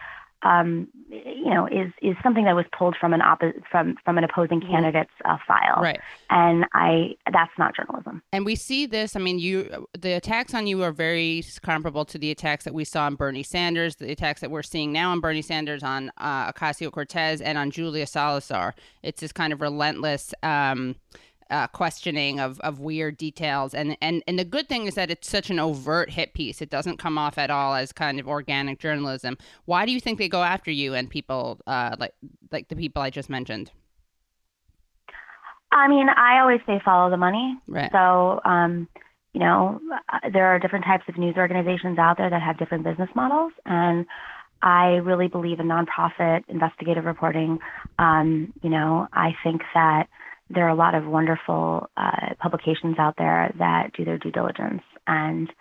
um, 0.43 0.89
you 1.09 1.53
know, 1.53 1.67
is 1.67 1.93
is 2.03 2.17
something 2.23 2.45
that 2.45 2.55
was 2.55 2.67
pulled 2.77 2.97
from 3.01 3.13
an 3.13 3.21
oppo- 3.21 3.63
from 3.71 3.97
from 4.05 4.19
an 4.19 4.25
opposing 4.25 4.61
candidate's 4.61 5.11
uh, 5.25 5.37
file, 5.47 5.83
right. 5.83 6.01
and 6.31 6.65
I 6.73 7.17
that's 7.33 7.53
not 7.59 7.75
journalism. 7.75 8.23
And 8.33 8.45
we 8.45 8.57
see 8.57 8.87
this. 8.87 9.17
I 9.17 9.21
mean, 9.21 9.39
you 9.39 9.87
the 9.99 10.13
attacks 10.13 10.55
on 10.55 10.67
you 10.67 10.83
are 10.83 10.93
very 10.93 11.45
comparable 11.63 12.05
to 12.07 12.19
the 12.19 12.31
attacks 12.31 12.65
that 12.65 12.75
we 12.75 12.85
saw 12.85 13.07
on 13.07 13.15
Bernie 13.15 13.43
Sanders, 13.43 13.97
the 13.97 14.11
attacks 14.13 14.41
that 14.41 14.51
we're 14.51 14.63
seeing 14.63 14.93
now 14.93 15.11
on 15.11 15.21
Bernie 15.21 15.43
Sanders, 15.43 15.83
on 15.83 16.11
uh, 16.19 16.53
Ocasio 16.53 16.91
Cortez, 16.91 17.41
and 17.41 17.57
on 17.57 17.71
Julia 17.71 18.07
Salazar. 18.07 18.75
It's 19.03 19.21
this 19.21 19.33
kind 19.33 19.53
of 19.53 19.61
relentless. 19.61 20.35
Um, 20.43 20.97
uh, 21.51 21.67
questioning 21.69 22.41
of, 22.41 22.61
of 22.61 22.81
weird 22.81 23.17
details. 23.17 23.75
And, 23.75 23.97
and 24.01 24.23
and 24.27 24.39
the 24.39 24.45
good 24.45 24.69
thing 24.69 24.87
is 24.87 24.95
that 24.95 25.11
it's 25.11 25.29
such 25.29 25.51
an 25.51 25.59
overt 25.59 26.11
hit 26.11 26.35
piece. 26.35 26.61
It 26.61 26.71
doesn't 26.71 26.99
come 26.99 27.19
off 27.19 27.39
at 27.39 27.51
all 27.51 27.75
as 27.75 27.93
kind 27.93 28.19
of 28.19 28.29
organic 28.29 28.79
journalism. 28.79 29.39
Why 29.65 29.87
do 29.87 29.93
you 29.93 30.01
think 30.01 30.19
they 30.19 30.29
go 30.29 30.43
after 30.43 30.71
you 30.71 30.95
and 30.95 31.09
people 31.09 31.61
uh, 31.67 31.97
like 31.99 32.15
like 32.51 32.69
the 32.69 32.77
people 32.77 33.03
i 33.03 33.11
just 33.11 33.31
mentioned? 33.31 33.71
I 35.73 35.89
mean, 35.89 36.09
I 36.09 36.41
always 36.41 36.61
say 36.67 36.81
follow 36.85 37.11
the 37.11 37.17
money. 37.17 37.59
right. 37.67 37.91
So, 37.93 38.41
um, 38.45 38.89
you 39.33 39.41
know, 39.41 39.81
uh, 40.13 40.31
there 40.33 40.47
are 40.47 40.59
different 40.59 40.85
types 40.85 41.05
of 41.09 41.19
news 41.19 41.37
organizations 41.37 41.99
out 41.99 42.17
there 42.17 42.31
that 42.31 42.41
have 42.41 42.57
different 42.57 42.85
business 42.85 43.11
models, 43.15 43.53
and 43.67 44.07
I 44.63 44.95
really 45.05 45.29
believe 45.29 45.61
in 45.61 45.67
nonprofit 45.67 46.45
investigative 46.49 47.05
reporting. 47.05 47.59
Um, 47.99 48.53
you 48.63 48.71
know, 48.71 49.07
I 49.13 49.37
think 49.45 49.63
that 49.75 50.09
there 50.51 50.65
are 50.67 50.71
a 50.71 50.75
lot 50.75 50.95
of 50.95 51.07
wonderful 51.07 51.89
uh, 51.97 52.35
publications 52.39 52.97
out 52.99 53.15
there 53.19 53.53
that 53.59 53.93
do 53.97 54.05
their 54.05 54.19
due 54.19 54.31
diligence, 54.31 54.83
and 55.07 55.53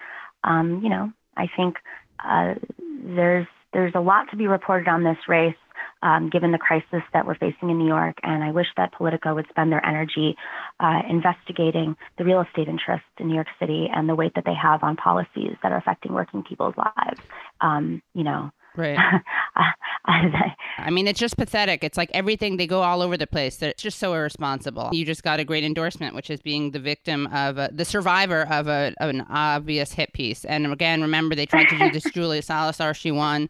um, 0.44 0.82
you 0.84 0.90
know, 0.90 1.12
I 1.36 1.48
think 1.56 1.78
uh, 2.24 2.56
there's 3.04 3.48
there's 3.74 3.94
a 3.96 4.00
lot 4.00 4.28
to 4.32 4.38
be 4.38 4.48
reported 4.48 4.88
on 4.88 5.04
this 5.04 5.18
race. 5.28 5.56
Um, 6.04 6.30
given 6.30 6.52
the 6.52 6.60
crisis 6.60 7.02
that 7.14 7.26
we're 7.26 7.38
facing 7.38 7.70
in 7.70 7.80
New 7.80 7.88
York, 7.88 8.18
and 8.22 8.44
I 8.44 8.52
wish 8.52 8.68
that 8.78 8.94
Politico 8.94 9.34
would 9.34 9.48
spend 9.50 9.72
their 9.72 9.84
energy 9.84 10.36
uh, 10.80 11.02
investigating 11.10 11.96
the 12.18 12.26
real 12.26 12.42
estate 12.42 12.68
interests 12.68 13.08
in 13.18 13.28
New 13.28 13.34
York 13.34 13.48
City 13.60 13.90
and 13.92 14.08
the 14.08 14.14
weight 14.14 14.34
that 14.36 14.46
they 14.46 14.54
have 14.54 14.84
on 14.84 14.98
policies 14.98 15.56
that 15.64 15.72
are 15.72 15.78
affecting 15.78 16.14
working 16.14 16.44
people's 16.44 16.76
lives. 16.78 17.20
Um, 17.60 18.04
you 18.14 18.24
know, 18.24 18.52
right 18.76 18.98
I, 19.56 19.72
I, 20.08 20.56
I 20.78 20.90
mean, 20.92 21.08
it's 21.08 21.20
just 21.20 21.38
pathetic. 21.38 21.84
It's 21.84 21.98
like 21.98 22.12
everything, 22.14 22.58
they 22.58 22.68
go 22.68 22.82
all 22.82 23.02
over 23.02 23.18
the 23.18 23.26
place. 23.28 23.58
They're 23.58 23.74
just 23.78 23.98
so 23.98 24.14
irresponsible. 24.14 24.90
You 24.92 25.06
just 25.06 25.24
got 25.24 25.40
a 25.40 25.44
great 25.44 25.64
endorsement, 25.64 26.14
which 26.14 26.30
is 26.30 26.42
being 26.42 26.72
the 26.72 26.80
victim 26.80 27.28
of 27.28 27.58
a, 27.58 27.70
the 27.72 27.86
survivor 27.86 28.44
of, 28.44 28.68
a, 28.68 28.94
of 29.00 29.10
an 29.10 29.22
obvious 29.30 29.94
hit 29.94 30.14
piece. 30.14 30.46
And 30.46 30.72
again, 30.72 31.02
remember, 31.02 31.36
they 31.36 31.46
tried 31.46 31.70
to 31.70 31.78
do 31.78 31.90
this 31.92 32.04
Julia 32.14 32.42
Salazar, 32.42 32.94
she 32.94 33.12
won. 33.12 33.50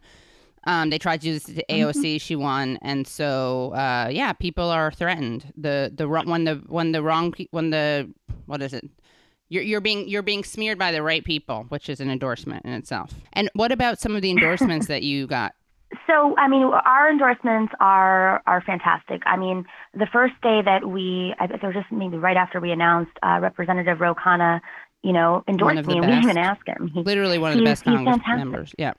Um, 0.64 0.90
they 0.90 0.98
tried 0.98 1.20
to 1.20 1.26
do 1.26 1.32
this 1.34 1.44
to 1.44 1.64
AOC, 1.70 2.20
she 2.20 2.34
won, 2.34 2.78
and 2.82 3.06
so 3.06 3.70
uh, 3.72 4.08
yeah, 4.10 4.32
people 4.32 4.68
are 4.68 4.90
threatened. 4.90 5.52
The 5.56 5.92
the 5.94 6.08
wrong- 6.08 6.28
when 6.28 6.42
the 6.42 6.54
when 6.66 6.90
the 6.90 7.04
wrong 7.04 7.32
when 7.52 7.70
the 7.70 8.12
what 8.46 8.60
is 8.62 8.72
it? 8.74 8.84
You're, 9.48 9.62
you're 9.62 9.80
being 9.80 10.08
you're 10.08 10.22
being 10.22 10.42
smeared 10.44 10.78
by 10.78 10.90
the 10.92 11.02
right 11.02 11.24
people, 11.24 11.66
which 11.68 11.88
is 11.88 12.00
an 12.00 12.10
endorsement 12.10 12.64
in 12.64 12.72
itself. 12.72 13.12
And 13.32 13.48
what 13.54 13.70
about 13.72 13.98
some 14.00 14.16
of 14.16 14.22
the 14.22 14.30
endorsements 14.30 14.86
that 14.88 15.02
you 15.02 15.26
got? 15.26 15.54
So, 16.08 16.36
I 16.36 16.48
mean, 16.48 16.62
our 16.64 17.08
endorsements 17.10 17.72
are 17.80 18.42
are 18.46 18.60
fantastic. 18.60 19.22
I 19.24 19.36
mean, 19.36 19.64
the 19.94 20.06
first 20.12 20.34
day 20.42 20.60
that 20.64 20.84
we, 20.88 21.32
I 21.38 21.46
think 21.46 21.62
it 21.62 21.66
was 21.66 21.74
just 21.76 21.90
maybe 21.92 22.16
right 22.16 22.36
after 22.36 22.60
we 22.60 22.72
announced, 22.72 23.12
uh, 23.22 23.38
Representative 23.40 24.00
Ro 24.00 24.14
Khanna, 24.14 24.60
you 25.02 25.12
know, 25.12 25.44
endorsed 25.48 25.86
me, 25.86 25.94
and 25.98 26.00
we 26.02 26.06
didn't 26.12 26.24
even 26.24 26.38
ask 26.38 26.66
him. 26.66 26.90
He, 26.92 27.02
Literally 27.02 27.38
one 27.38 27.52
of 27.52 27.58
the 27.58 27.64
best 27.64 27.84
Congress 27.84 28.16
fantastic. 28.16 28.36
members. 28.36 28.74
Yeah. 28.78 28.94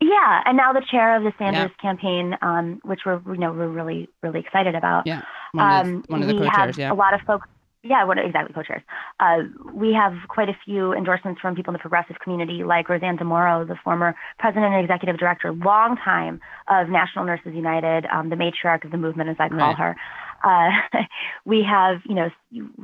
yeah, 0.00 0.40
and 0.46 0.56
now 0.56 0.72
the 0.72 0.82
chair 0.90 1.14
of 1.16 1.24
the 1.24 1.32
Sanders 1.38 1.70
Yeah. 1.78 1.82
campaign, 1.82 2.36
um, 2.40 2.80
which 2.84 3.00
we're 3.04 3.20
you 3.26 3.36
know 3.38 3.52
we're 3.52 3.68
really 3.68 4.08
really 4.22 4.40
excited 4.40 4.74
about. 4.74 5.06
Yeah, 5.06 5.22
one 5.52 5.70
of 5.80 5.86
the, 5.86 5.90
Um, 5.92 6.04
one 6.08 6.22
of 6.22 6.28
the 6.28 6.34
we 6.34 6.40
co-chairs. 6.48 6.76
have 6.76 6.78
Yeah, 6.78 6.92
a 6.92 6.94
lot 6.94 7.12
of 7.14 7.20
folks. 7.22 7.46
Yeah, 7.86 8.04
what 8.04 8.16
exactly 8.18 8.54
co-chairs? 8.54 8.82
Uh, 9.20 9.42
we 9.74 9.92
have 9.92 10.14
quite 10.28 10.48
a 10.48 10.56
few 10.64 10.94
endorsements 10.94 11.38
from 11.40 11.54
people 11.54 11.72
in 11.72 11.74
the 11.74 11.80
progressive 11.80 12.16
community, 12.18 12.64
like 12.64 12.88
RoseAnn 12.88 13.20
DeMoro, 13.20 13.68
the 13.68 13.76
former 13.84 14.14
president 14.38 14.72
and 14.72 14.82
executive 14.82 15.18
director, 15.18 15.52
long 15.52 15.98
time 16.02 16.40
of 16.68 16.88
National 16.88 17.26
Nurses 17.26 17.52
United, 17.54 18.06
um, 18.06 18.30
the 18.30 18.36
matriarch 18.36 18.84
of 18.86 18.90
the 18.90 18.96
movement, 18.96 19.28
as 19.28 19.36
I 19.38 19.50
call 19.50 19.58
Right. 19.58 19.76
her. 19.76 19.96
Uh, 20.42 20.98
we 21.44 21.62
have, 21.62 22.00
you 22.06 22.14
know, 22.14 22.30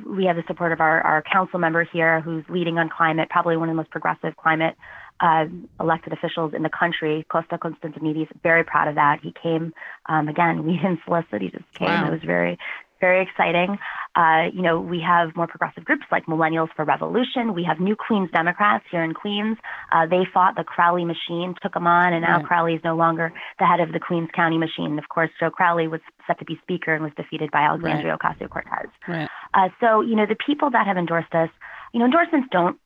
we 0.06 0.26
have 0.26 0.36
the 0.36 0.44
support 0.46 0.70
of 0.72 0.80
our, 0.80 1.00
our 1.00 1.22
council 1.22 1.58
member 1.58 1.82
here, 1.82 2.20
who's 2.20 2.44
leading 2.50 2.78
on 2.78 2.90
climate, 2.90 3.30
probably 3.30 3.56
one 3.56 3.70
of 3.70 3.72
the 3.72 3.76
most 3.78 3.90
progressive 3.90 4.36
climate 4.36 4.76
uh, 5.20 5.44
elected 5.78 6.12
officials 6.12 6.52
in 6.54 6.62
the 6.62 6.70
country, 6.70 7.26
Costa 7.30 7.58
Constantinides. 7.58 8.28
Very 8.42 8.64
proud 8.64 8.88
of 8.88 8.94
that. 8.96 9.20
He 9.22 9.32
came 9.42 9.72
um, 10.08 10.28
again. 10.28 10.64
We 10.70 10.76
didn't 10.76 11.00
solicit; 11.04 11.42
he 11.42 11.48
just 11.48 11.64
came. 11.74 11.88
Wow. 11.88 12.08
It 12.08 12.10
was 12.12 12.20
very, 12.24 12.58
very 13.00 13.22
exciting. 13.22 13.78
Uh, 14.14 14.50
you 14.52 14.62
know, 14.62 14.80
we 14.80 15.00
have 15.00 15.34
more 15.36 15.46
progressive 15.46 15.84
groups 15.84 16.04
like 16.10 16.26
Millennials 16.26 16.68
for 16.74 16.84
Revolution. 16.84 17.54
We 17.54 17.64
have 17.64 17.80
New 17.80 17.96
Queens 17.96 18.28
Democrats 18.32 18.84
here 18.90 19.04
in 19.04 19.14
Queens. 19.14 19.56
Uh, 19.92 20.06
they 20.06 20.26
fought 20.32 20.56
the 20.56 20.64
Crowley 20.64 21.04
machine, 21.04 21.54
took 21.62 21.74
them 21.74 21.86
on, 21.86 22.12
and 22.12 22.22
now 22.22 22.38
Right. 22.38 22.46
Crowley 22.46 22.74
is 22.74 22.80
no 22.84 22.96
longer 22.96 23.32
the 23.58 23.66
head 23.66 23.80
of 23.80 23.92
the 23.92 24.00
Queens 24.00 24.28
County 24.34 24.58
machine. 24.58 24.98
Of 24.98 25.08
course, 25.08 25.30
Joe 25.38 25.50
Crowley 25.50 25.88
was 25.88 26.00
set 26.26 26.38
to 26.40 26.44
be 26.44 26.58
Speaker 26.62 26.94
and 26.94 27.02
was 27.04 27.12
defeated 27.16 27.50
by 27.50 27.60
Alexandria 27.60 28.16
Ocasio 28.16 28.48
Cortez. 28.48 28.88
right. 29.08 29.28
Uh, 29.54 29.68
so, 29.80 30.00
you 30.00 30.16
know, 30.16 30.26
the 30.26 30.36
people 30.46 30.70
that 30.70 30.86
have 30.86 30.96
endorsed 30.96 31.34
us, 31.34 31.50
you 31.92 31.98
know, 32.00 32.06
endorsements 32.06 32.48
don't, 32.50 32.78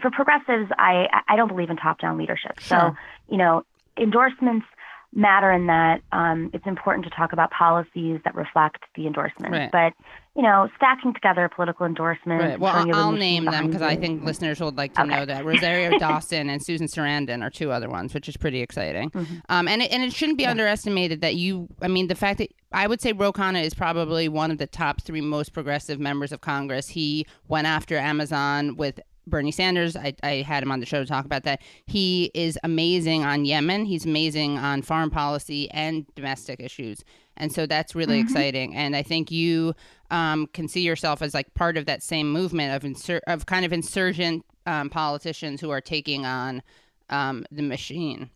for 0.00 0.10
progressives, 0.10 0.70
I, 0.78 1.06
I 1.28 1.36
don't 1.36 1.48
believe 1.48 1.70
in 1.70 1.76
top 1.76 2.00
down 2.00 2.18
leadership. 2.18 2.60
So, 2.60 2.94
you 3.30 3.36
know, 3.38 3.64
endorsements 3.96 4.66
matter 5.14 5.52
in 5.52 5.66
that 5.66 6.00
um, 6.12 6.50
it's 6.52 6.66
important 6.66 7.04
to 7.04 7.10
talk 7.10 7.32
about 7.32 7.50
policies 7.50 8.20
that 8.24 8.34
reflect 8.34 8.78
the 8.96 9.06
endorsement. 9.06 9.52
Right. 9.52 9.70
But, 9.70 9.92
you 10.34 10.42
know, 10.42 10.68
stacking 10.76 11.12
together 11.12 11.50
political 11.54 11.84
endorsements. 11.84 12.42
Right. 12.42 12.58
Well, 12.58 12.74
I'll, 12.74 12.94
I'll 12.94 13.12
name 13.12 13.44
them 13.44 13.66
because 13.66 13.82
I 13.82 13.96
think 13.96 14.24
listeners 14.24 14.60
would 14.60 14.76
like 14.76 14.94
to 14.94 15.02
Okay. 15.02 15.10
know 15.10 15.26
that 15.26 15.44
Rosario 15.44 15.98
Dawson 15.98 16.48
and 16.48 16.64
Susan 16.64 16.86
Sarandon 16.86 17.42
are 17.42 17.50
two 17.50 17.70
other 17.70 17.90
ones, 17.90 18.14
which 18.14 18.28
is 18.28 18.36
pretty 18.36 18.62
exciting. 18.62 19.10
Mm-hmm. 19.10 19.34
Um, 19.50 19.68
and 19.68 19.82
it, 19.82 19.92
and 19.92 20.02
it 20.02 20.14
shouldn't 20.14 20.38
be 20.38 20.46
underestimated 20.46 21.20
that 21.20 21.34
you. 21.34 21.68
I 21.82 21.88
mean, 21.88 22.08
the 22.08 22.14
fact 22.14 22.38
that 22.38 22.48
I 22.72 22.86
would 22.86 23.02
say 23.02 23.12
Ro 23.12 23.32
Khanna 23.32 23.62
is 23.62 23.74
probably 23.74 24.28
one 24.28 24.50
of 24.50 24.56
the 24.58 24.66
top 24.66 25.02
three 25.02 25.20
most 25.20 25.52
progressive 25.52 26.00
members 26.00 26.32
of 26.32 26.40
Congress. 26.40 26.88
He 26.88 27.26
went 27.48 27.66
after 27.66 27.96
Amazon 27.98 28.76
with. 28.76 29.00
Bernie 29.26 29.52
Sanders, 29.52 29.96
I, 29.96 30.14
I 30.22 30.30
had 30.36 30.62
him 30.62 30.72
on 30.72 30.80
the 30.80 30.86
show 30.86 31.00
to 31.00 31.06
talk 31.06 31.24
about 31.24 31.44
that. 31.44 31.62
He 31.86 32.30
is 32.34 32.58
amazing 32.64 33.24
on 33.24 33.44
Yemen. 33.44 33.84
He's 33.84 34.04
amazing 34.04 34.58
on 34.58 34.82
foreign 34.82 35.10
policy 35.10 35.70
and 35.70 36.06
domestic 36.14 36.60
issues. 36.60 37.04
And 37.36 37.52
so 37.52 37.66
that's 37.66 37.94
really 37.94 38.18
exciting. 38.18 38.74
And 38.74 38.94
I 38.94 39.02
think 39.02 39.30
you 39.30 39.74
um, 40.10 40.48
can 40.48 40.68
see 40.68 40.82
yourself 40.82 41.22
as 41.22 41.34
like 41.34 41.52
part 41.54 41.76
of 41.76 41.86
that 41.86 42.02
same 42.02 42.30
movement 42.30 42.74
of 42.74 42.88
insur- 42.88 43.22
of 43.26 43.46
kind 43.46 43.64
of 43.64 43.72
insurgent 43.72 44.44
um, 44.66 44.90
politicians 44.90 45.60
who 45.60 45.70
are 45.70 45.80
taking 45.80 46.26
on 46.26 46.62
um, 47.10 47.44
the 47.50 47.62
machine. 47.62 48.30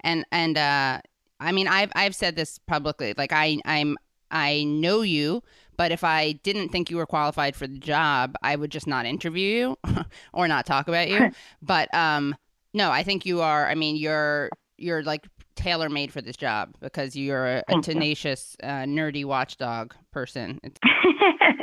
And 0.00 0.24
and 0.32 0.56
uh, 0.56 1.00
I 1.40 1.52
mean, 1.52 1.68
I've 1.68 1.92
I've 1.94 2.14
said 2.14 2.36
this 2.36 2.58
publicly. 2.58 3.14
Like 3.16 3.32
I 3.32 3.58
I'm 3.64 3.96
I 4.30 4.64
know 4.64 5.02
you, 5.02 5.42
but 5.78 5.92
if 5.92 6.04
I 6.04 6.32
didn't 6.32 6.68
think 6.68 6.90
you 6.90 6.98
were 6.98 7.06
qualified 7.06 7.56
for 7.56 7.66
the 7.66 7.78
job, 7.78 8.34
I 8.42 8.56
would 8.56 8.70
just 8.70 8.86
not 8.86 9.06
interview 9.06 9.38
you 9.38 9.78
or 10.32 10.48
not 10.48 10.66
talk 10.66 10.88
about 10.88 11.08
you. 11.08 11.30
but 11.62 11.92
um, 11.94 12.36
no, 12.74 12.90
I 12.90 13.02
think 13.02 13.24
you 13.24 13.40
are. 13.40 13.66
I 13.66 13.74
mean, 13.74 13.96
you're 13.96 14.50
you're 14.76 15.02
like 15.02 15.26
tailor 15.54 15.88
made 15.88 16.12
for 16.12 16.20
this 16.20 16.36
job 16.36 16.74
because 16.80 17.16
you're 17.16 17.46
a, 17.46 17.64
a 17.68 17.80
tenacious, 17.80 18.56
uh, 18.62 18.84
nerdy 18.84 19.24
watchdog 19.24 19.94
person. 20.12 20.60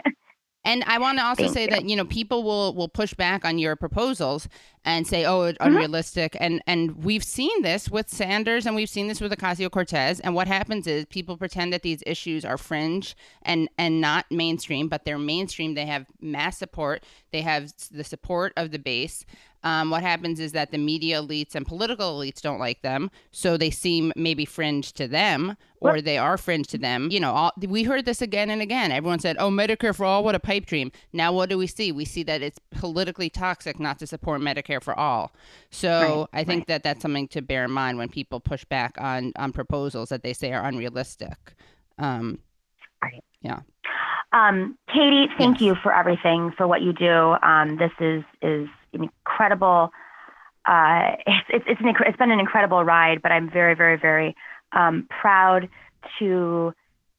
And 0.65 0.83
I 0.85 0.97
want 0.97 1.19
to 1.19 1.23
also 1.23 1.43
Thank 1.43 1.53
say 1.53 1.63
you. 1.65 1.69
that 1.69 1.85
you 1.89 1.95
know 1.95 2.05
people 2.05 2.43
will 2.43 2.73
will 2.73 2.89
push 2.89 3.13
back 3.13 3.45
on 3.45 3.57
your 3.59 3.75
proposals 3.77 4.49
and 4.83 5.07
say, 5.07 5.23
"Oh, 5.25 5.43
it's 5.43 5.57
Mm-hmm. 5.59 5.67
unrealistic." 5.75 6.35
And 6.39 6.61
and 6.67 7.03
we've 7.03 7.23
seen 7.23 7.61
this 7.61 7.89
with 7.89 8.09
Sanders, 8.09 8.65
and 8.65 8.75
we've 8.75 8.89
seen 8.89 9.07
this 9.07 9.21
with 9.21 9.31
Ocasio 9.31 9.69
Cortez. 9.71 10.19
And 10.19 10.35
what 10.35 10.47
happens 10.47 10.87
is 10.87 11.05
people 11.05 11.37
pretend 11.37 11.71
that 11.71 11.83
these 11.83 12.01
issues 12.05 12.43
are 12.43 12.57
fringe 12.57 13.15
and 13.43 13.69
and 13.77 14.01
not 14.01 14.25
mainstream, 14.31 14.89
but 14.89 15.05
they're 15.05 15.19
mainstream. 15.19 15.75
They 15.75 15.85
have 15.85 16.07
mass 16.19 16.57
support. 16.57 17.03
They 17.31 17.41
have 17.41 17.71
the 17.91 18.03
support 18.03 18.51
of 18.57 18.71
the 18.71 18.79
base. 18.79 19.25
Um, 19.65 19.89
what 19.89 20.03
happens 20.03 20.39
is 20.39 20.51
that 20.51 20.71
the 20.71 20.77
media 20.77 21.19
elites 21.21 21.55
and 21.55 21.65
political 21.65 22.17
elites 22.17 22.39
don't 22.39 22.59
like 22.59 22.83
them, 22.83 23.09
so 23.31 23.57
they 23.57 23.71
seem 23.71 24.13
maybe 24.15 24.45
fringe 24.45 24.93
to 24.93 25.07
them, 25.07 25.57
or 25.81 26.01
they 26.01 26.19
are 26.19 26.37
fringe 26.37 26.67
to 26.67 26.77
them. 26.77 27.09
You 27.11 27.19
know, 27.19 27.33
all, 27.33 27.51
we 27.67 27.83
heard 27.83 28.05
this 28.05 28.21
again 28.21 28.51
and 28.51 28.61
again. 28.61 28.91
Everyone 28.91 29.17
said, 29.19 29.37
"Oh, 29.39 29.49
Medicare 29.49 29.95
for 29.95 30.05
all, 30.05 30.23
what 30.23 30.35
a 30.35 30.39
pipe 30.39 30.67
dream." 30.67 30.91
Now, 31.13 31.33
what 31.33 31.49
do 31.49 31.57
we 31.57 31.65
see? 31.67 31.91
We 31.91 32.05
see 32.05 32.21
that 32.23 32.43
it's 32.43 32.59
politically 32.71 33.29
toxic 33.29 33.79
not 33.79 33.97
to 33.99 34.07
support 34.07 34.39
Medicare 34.39 34.81
for 34.83 34.97
all. 34.97 35.31
So, 35.71 36.27
Right, 36.31 36.41
I 36.41 36.43
think 36.43 36.67
that 36.67 36.83
that's 36.83 37.01
something 37.01 37.27
to 37.29 37.41
bear 37.41 37.65
in 37.65 37.71
mind 37.71 37.97
when 37.97 38.07
people 38.09 38.39
push 38.39 38.63
back 38.65 38.95
on 38.99 39.33
on 39.35 39.51
proposals 39.51 40.09
that 40.09 40.21
they 40.21 40.33
say 40.33 40.53
are 40.53 40.63
unrealistic. 40.63 41.55
Um, 41.97 42.39
Right. 43.01 43.23
Yeah. 43.41 43.59
Um, 44.31 44.77
Katie, 44.93 45.27
thank 45.37 45.61
Yes. 45.61 45.61
you 45.61 45.75
for 45.81 45.93
everything 45.95 46.51
for 46.57 46.67
what 46.67 46.81
you 46.81 46.93
do. 46.93 47.35
Um, 47.41 47.77
this 47.77 47.91
is 47.99 48.23
is 48.41 48.67
an 48.95 49.03
incredible. 49.03 49.91
Uh, 50.65 51.11
it's 51.27 51.45
it's 51.49 51.65
it's, 51.67 51.81
an, 51.81 51.93
it's 52.07 52.17
been 52.17 52.31
an 52.31 52.39
incredible 52.39 52.83
ride, 52.83 53.21
but 53.21 53.31
I'm 53.31 53.49
very 53.49 53.75
very 53.75 53.97
very 53.97 54.35
um, 54.71 55.07
proud 55.21 55.69
to 56.19 56.73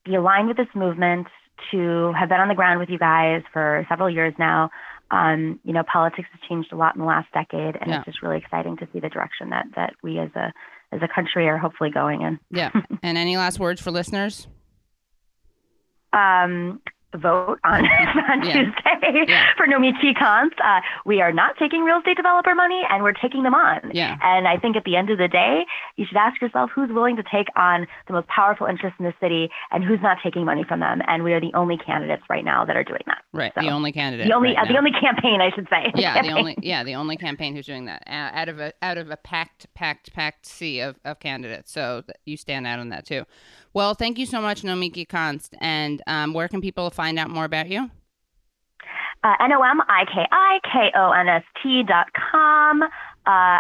be 0.05 0.15
aligned 0.15 0.49
with 0.49 0.57
this 0.57 0.69
movement, 0.75 1.27
to 1.71 2.13
have 2.13 2.29
been 2.29 2.41
on 2.41 2.49
the 2.49 2.55
ground 2.55 2.81
with 2.81 2.89
you 2.89 2.99
guys 2.99 3.43
for 3.53 3.85
several 3.89 4.11
years 4.11 4.35
now. 4.39 4.71
Um, 5.11 5.61
you 5.63 5.73
know, 5.73 5.85
politics 5.85 6.29
has 6.33 6.41
changed 6.49 6.73
a 6.73 6.77
lot 6.77 6.97
in 6.97 7.01
the 7.01 7.07
last 7.07 7.29
decade, 7.33 7.77
and 7.77 7.89
Yeah. 7.89 7.99
it's 7.99 8.07
just 8.07 8.23
really 8.23 8.39
exciting 8.39 8.77
to 8.79 8.89
see 8.93 8.99
the 9.01 9.09
direction 9.09 9.51
that 9.51 9.67
that 9.77 9.95
we 10.03 10.19
as 10.19 10.31
a 10.35 10.53
as 10.93 11.01
a 11.03 11.09
country 11.09 11.49
are 11.49 11.59
hopefully 11.59 11.91
going 11.91 12.23
in. 12.23 12.39
Yeah. 12.51 12.71
and 13.03 13.17
any 13.17 13.37
last 13.37 13.59
words 13.61 13.81
for 13.81 13.91
listeners? 13.93 14.49
um, 16.13 16.81
vote 17.17 17.59
on, 17.65 17.85
on 18.31 18.45
Yeah. 18.45 18.53
Tuesday 18.65 19.25
Yeah. 19.29 19.45
for 19.57 19.67
Nomiki 19.67 20.15
Konst. 20.17 20.59
Uh, 20.65 20.81
we 21.05 21.21
are 21.21 21.33
not 21.33 21.57
taking 21.59 21.83
real 21.83 21.99
estate 21.99 22.17
developer 22.17 22.55
money, 22.55 22.83
and 22.91 23.03
we're 23.03 23.13
taking 23.13 23.43
them 23.43 23.55
on. 23.55 23.91
Yeah. 23.93 24.17
And 24.23 24.47
I 24.49 24.57
think 24.59 24.77
at 24.77 24.85
the 24.85 24.97
end 24.97 25.11
of 25.11 25.19
the 25.19 25.29
day, 25.29 25.65
you 25.97 26.07
should 26.07 26.17
ask 26.17 26.41
yourself 26.41 26.71
who's 26.75 26.91
willing 26.91 27.17
to 27.17 27.23
take 27.23 27.49
on 27.57 27.87
the 28.07 28.13
most 28.13 28.29
powerful 28.29 28.67
interests 28.67 28.99
in 28.99 29.05
the 29.07 29.15
city 29.21 29.51
and 29.71 29.85
who's 29.85 30.01
not 30.03 30.19
taking 30.23 30.45
money 30.45 30.65
from 30.65 30.81
them. 30.81 31.01
And 31.07 31.25
we 31.25 31.33
are 31.33 31.41
the 31.41 31.53
only 31.55 31.77
candidates 31.77 32.23
right 32.29 32.45
now 32.45 32.65
that 32.65 32.77
are 32.77 32.85
doing 32.85 33.03
that. 33.07 33.23
Right. 33.33 33.53
So, 33.55 33.61
the 33.61 33.71
only 33.71 33.93
candidate. 33.93 34.27
The 34.27 34.35
only 34.35 34.55
right 34.55 34.65
uh, 34.65 34.73
the 34.73 34.79
only 34.79 34.93
campaign, 34.93 35.41
I 35.41 35.51
should 35.55 35.69
say. 35.69 35.93
yeah, 35.95 36.23
the 36.23 36.33
only 36.33 36.57
yeah, 36.63 36.83
the 36.85 36.95
only 36.95 37.17
campaign 37.17 37.55
who's 37.55 37.67
doing 37.67 37.87
that 37.87 38.03
uh, 38.07 38.11
out 38.33 38.49
of 38.49 38.59
a 38.61 38.73
out 38.83 38.99
of 38.99 39.11
a 39.11 39.17
packed 39.17 39.67
packed 39.75 40.13
packed 40.13 40.47
sea 40.47 40.81
of, 40.81 40.97
of 41.05 41.21
candidates. 41.21 41.73
So 41.73 42.03
you 42.25 42.37
stand 42.37 42.67
out 42.67 42.79
on 42.79 42.89
that 42.91 43.07
too. 43.07 43.25
Well, 43.75 43.93
thank 43.93 44.19
you 44.19 44.25
so 44.25 44.41
much, 44.41 44.63
Nomiki 44.63 45.07
Konst. 45.07 45.51
And 45.61 46.01
um, 46.07 46.33
where 46.33 46.49
can 46.49 46.63
people 46.63 46.89
find 46.89 47.06
out 47.19 47.31
more 47.31 47.45
about 47.45 47.69
you? 47.69 47.91
Uh, 49.25 49.35
N-O-M-I-K-I-K-O-N-S-T 49.41 49.83
dot 51.89 52.07
com. 52.13 52.83
Uh, 52.83 52.87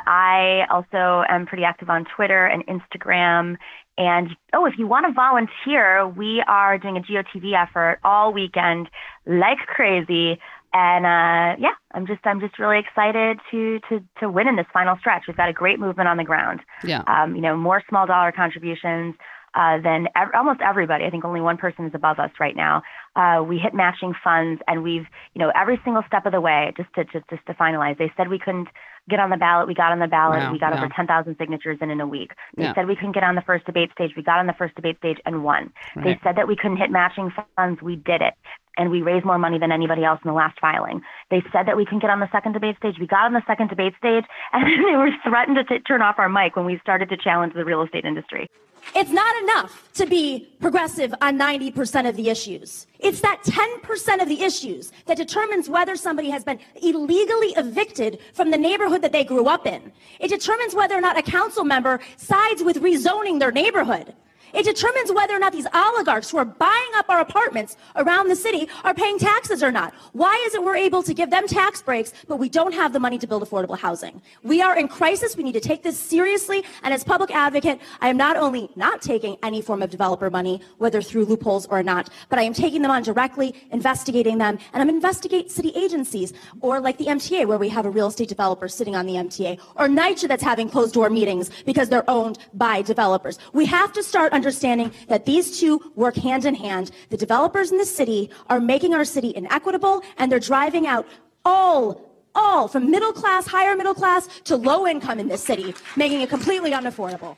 I 0.06 0.66
also 0.70 1.24
am 1.28 1.46
pretty 1.46 1.64
active 1.64 1.90
on 1.90 2.04
Twitter 2.14 2.46
and 2.46 2.64
Instagram. 2.66 3.56
And 3.98 4.36
oh, 4.52 4.66
if 4.66 4.74
you 4.78 4.86
want 4.86 5.06
to 5.06 5.12
volunteer, 5.12 6.06
we 6.06 6.42
are 6.46 6.78
doing 6.78 6.96
a 6.96 7.00
GOTV 7.00 7.60
effort 7.60 7.98
all 8.04 8.32
weekend, 8.32 8.88
like 9.26 9.58
crazy. 9.66 10.38
And 10.72 11.06
uh, 11.06 11.56
yeah, 11.58 11.74
I'm 11.92 12.06
just 12.06 12.20
I'm 12.24 12.38
just 12.40 12.58
really 12.58 12.78
excited 12.78 13.40
to 13.50 13.80
to 13.88 14.04
to 14.20 14.28
win 14.28 14.46
in 14.46 14.56
this 14.56 14.66
final 14.72 14.96
stretch. 15.00 15.24
We've 15.26 15.36
got 15.36 15.48
a 15.48 15.54
great 15.54 15.80
movement 15.80 16.08
on 16.08 16.16
the 16.18 16.24
ground. 16.24 16.60
Yeah. 16.84 17.02
Um, 17.06 17.34
you 17.34 17.40
know, 17.40 17.56
more 17.56 17.82
small 17.88 18.06
dollar 18.06 18.30
contributions 18.30 19.14
uh, 19.54 19.80
than 19.80 20.06
ev- 20.14 20.34
almost 20.34 20.60
everybody. 20.60 21.04
I 21.04 21.10
think 21.10 21.24
only 21.24 21.40
one 21.40 21.56
person 21.56 21.86
is 21.86 21.92
above 21.94 22.18
us 22.18 22.30
right 22.38 22.54
now. 22.54 22.82
Uh, 23.16 23.42
we 23.42 23.56
hit 23.56 23.72
matching 23.72 24.12
funds, 24.22 24.60
and 24.68 24.82
we've, 24.82 25.06
you 25.34 25.40
know, 25.40 25.50
every 25.56 25.80
single 25.84 26.02
step 26.06 26.26
of 26.26 26.32
the 26.32 26.40
way, 26.40 26.72
just 26.76 26.92
to 26.94 27.04
just, 27.04 27.26
just 27.30 27.44
to 27.46 27.54
finalize. 27.54 27.96
They 27.96 28.12
said 28.16 28.28
we 28.28 28.38
couldn't 28.38 28.68
get 29.08 29.20
on 29.20 29.30
the 29.30 29.36
ballot. 29.36 29.66
We 29.66 29.74
got 29.74 29.92
on 29.92 30.00
the 30.00 30.06
ballot. 30.06 30.40
Wow, 30.40 30.52
we 30.52 30.58
got 30.58 30.72
wow. 30.72 30.84
over 30.84 30.92
10,000 30.94 31.36
signatures 31.38 31.78
in 31.80 31.90
in 31.90 32.00
a 32.00 32.06
week. 32.06 32.32
They 32.56 32.64
Yeah. 32.64 32.74
said 32.74 32.86
we 32.86 32.94
couldn't 32.94 33.12
get 33.12 33.22
on 33.22 33.34
the 33.34 33.40
first 33.42 33.64
debate 33.64 33.90
stage. 33.92 34.12
We 34.16 34.22
got 34.22 34.38
on 34.38 34.46
the 34.46 34.52
first 34.52 34.74
debate 34.74 34.98
stage 34.98 35.18
and 35.24 35.42
won. 35.44 35.72
Right. 35.94 36.04
They 36.04 36.20
said 36.22 36.36
that 36.36 36.46
we 36.48 36.56
couldn't 36.56 36.76
hit 36.78 36.90
matching 36.90 37.32
funds. 37.56 37.80
We 37.80 37.96
did 37.96 38.20
it. 38.20 38.34
And 38.76 38.90
we 38.90 39.02
raised 39.02 39.24
more 39.24 39.38
money 39.38 39.58
than 39.58 39.72
anybody 39.72 40.04
else 40.04 40.20
in 40.24 40.28
the 40.28 40.34
last 40.34 40.58
filing. 40.60 41.02
They 41.30 41.42
said 41.52 41.66
that 41.66 41.76
we 41.76 41.84
couldn't 41.84 42.00
get 42.00 42.10
on 42.10 42.20
the 42.20 42.30
second 42.30 42.52
debate 42.52 42.76
stage. 42.76 42.96
We 43.00 43.06
got 43.06 43.26
on 43.26 43.32
the 43.32 43.42
second 43.46 43.68
debate 43.68 43.94
stage, 43.98 44.24
and 44.52 44.64
they 44.64 44.96
were 44.96 45.10
threatened 45.24 45.56
to 45.56 45.64
t- 45.64 45.82
turn 45.84 46.02
off 46.02 46.18
our 46.18 46.28
mic 46.28 46.56
when 46.56 46.66
we 46.66 46.78
started 46.80 47.08
to 47.10 47.16
challenge 47.16 47.54
the 47.54 47.64
real 47.64 47.82
estate 47.82 48.04
industry. 48.04 48.48
It's 48.94 49.10
not 49.10 49.36
enough 49.42 49.88
to 49.94 50.06
be 50.06 50.48
progressive 50.60 51.12
on 51.20 51.38
90% 51.38 52.08
of 52.08 52.16
the 52.16 52.30
issues. 52.30 52.86
It's 52.98 53.20
that 53.20 53.42
10% 53.42 54.22
of 54.22 54.28
the 54.28 54.42
issues 54.42 54.92
that 55.06 55.16
determines 55.16 55.68
whether 55.68 55.96
somebody 55.96 56.30
has 56.30 56.44
been 56.44 56.60
illegally 56.82 57.48
evicted 57.56 58.20
from 58.32 58.50
the 58.50 58.58
neighborhood 58.58 59.02
that 59.02 59.12
they 59.12 59.24
grew 59.24 59.48
up 59.48 59.66
in. 59.66 59.92
It 60.20 60.28
determines 60.28 60.74
whether 60.74 60.94
or 60.94 61.00
not 61.00 61.18
a 61.18 61.22
council 61.22 61.64
member 61.64 62.00
sides 62.16 62.62
with 62.62 62.80
rezoning 62.80 63.40
their 63.40 63.52
neighborhood. 63.52 64.14
It 64.56 64.64
determines 64.64 65.12
whether 65.12 65.34
or 65.34 65.38
not 65.38 65.52
these 65.52 65.66
oligarchs 65.74 66.30
who 66.30 66.38
are 66.38 66.44
buying 66.46 66.90
up 66.94 67.10
our 67.10 67.20
apartments 67.20 67.76
around 67.94 68.28
the 68.28 68.36
city 68.36 68.70
are 68.84 68.94
paying 68.94 69.18
taxes 69.18 69.62
or 69.62 69.70
not. 69.70 69.92
Why 70.14 70.42
is 70.46 70.54
it 70.54 70.64
we're 70.64 70.76
able 70.76 71.02
to 71.02 71.12
give 71.12 71.28
them 71.28 71.46
tax 71.46 71.82
breaks, 71.82 72.14
but 72.26 72.38
we 72.38 72.48
don't 72.48 72.72
have 72.72 72.94
the 72.94 72.98
money 72.98 73.18
to 73.18 73.26
build 73.26 73.46
affordable 73.46 73.78
housing? 73.78 74.22
We 74.42 74.62
are 74.62 74.74
in 74.78 74.88
crisis. 74.88 75.36
We 75.36 75.42
need 75.42 75.52
to 75.52 75.60
take 75.60 75.82
this 75.82 75.98
seriously. 75.98 76.64
And 76.82 76.94
as 76.94 77.04
public 77.04 77.30
advocate, 77.34 77.80
I 78.00 78.08
am 78.08 78.16
not 78.16 78.38
only 78.38 78.70
not 78.76 79.02
taking 79.02 79.36
any 79.42 79.60
form 79.60 79.82
of 79.82 79.90
developer 79.90 80.30
money, 80.30 80.62
whether 80.78 81.02
through 81.02 81.26
loopholes 81.26 81.66
or 81.66 81.82
not, 81.82 82.08
but 82.30 82.38
I 82.38 82.42
am 82.42 82.54
taking 82.54 82.80
them 82.80 82.90
on 82.90 83.02
directly, 83.02 83.54
investigating 83.72 84.38
them, 84.38 84.58
and 84.72 84.80
I'm 84.82 84.88
investigating 84.88 85.50
city 85.50 85.72
agencies, 85.76 86.32
or 86.62 86.80
like 86.80 86.96
the 86.96 87.06
MTA, 87.06 87.46
where 87.46 87.58
we 87.58 87.68
have 87.68 87.84
a 87.84 87.90
real 87.90 88.06
estate 88.06 88.30
developer 88.30 88.68
sitting 88.68 88.96
on 88.96 89.04
the 89.04 89.16
MTA, 89.16 89.60
or 89.76 89.86
NYCHA 89.86 90.28
that's 90.28 90.42
having 90.42 90.70
closed 90.70 90.94
door 90.94 91.10
meetings 91.10 91.50
because 91.66 91.90
they're 91.90 92.08
owned 92.08 92.38
by 92.54 92.80
developers. 92.80 93.38
We 93.52 93.66
have 93.66 93.92
to 93.92 94.02
start 94.02 94.32
understanding 94.46 94.92
that 95.08 95.26
these 95.26 95.58
two 95.58 95.92
work 95.96 96.14
hand 96.14 96.44
in 96.44 96.54
hand. 96.54 96.92
The 97.10 97.16
developers 97.16 97.72
in 97.72 97.78
the 97.78 97.84
city 97.84 98.30
are 98.48 98.60
making 98.60 98.94
our 98.94 99.04
city 99.04 99.32
inequitable, 99.34 100.02
and 100.18 100.30
they're 100.30 100.38
driving 100.38 100.86
out 100.86 101.06
all 101.44 102.00
all 102.32 102.68
from 102.68 102.90
middle 102.90 103.12
class, 103.12 103.46
higher 103.46 103.74
middle 103.74 103.94
class 103.94 104.28
to 104.44 104.56
low 104.56 104.86
income 104.86 105.18
in 105.18 105.26
this 105.26 105.42
city, 105.42 105.74
making 105.96 106.20
it 106.20 106.28
completely 106.28 106.70
unaffordable. 106.70 107.34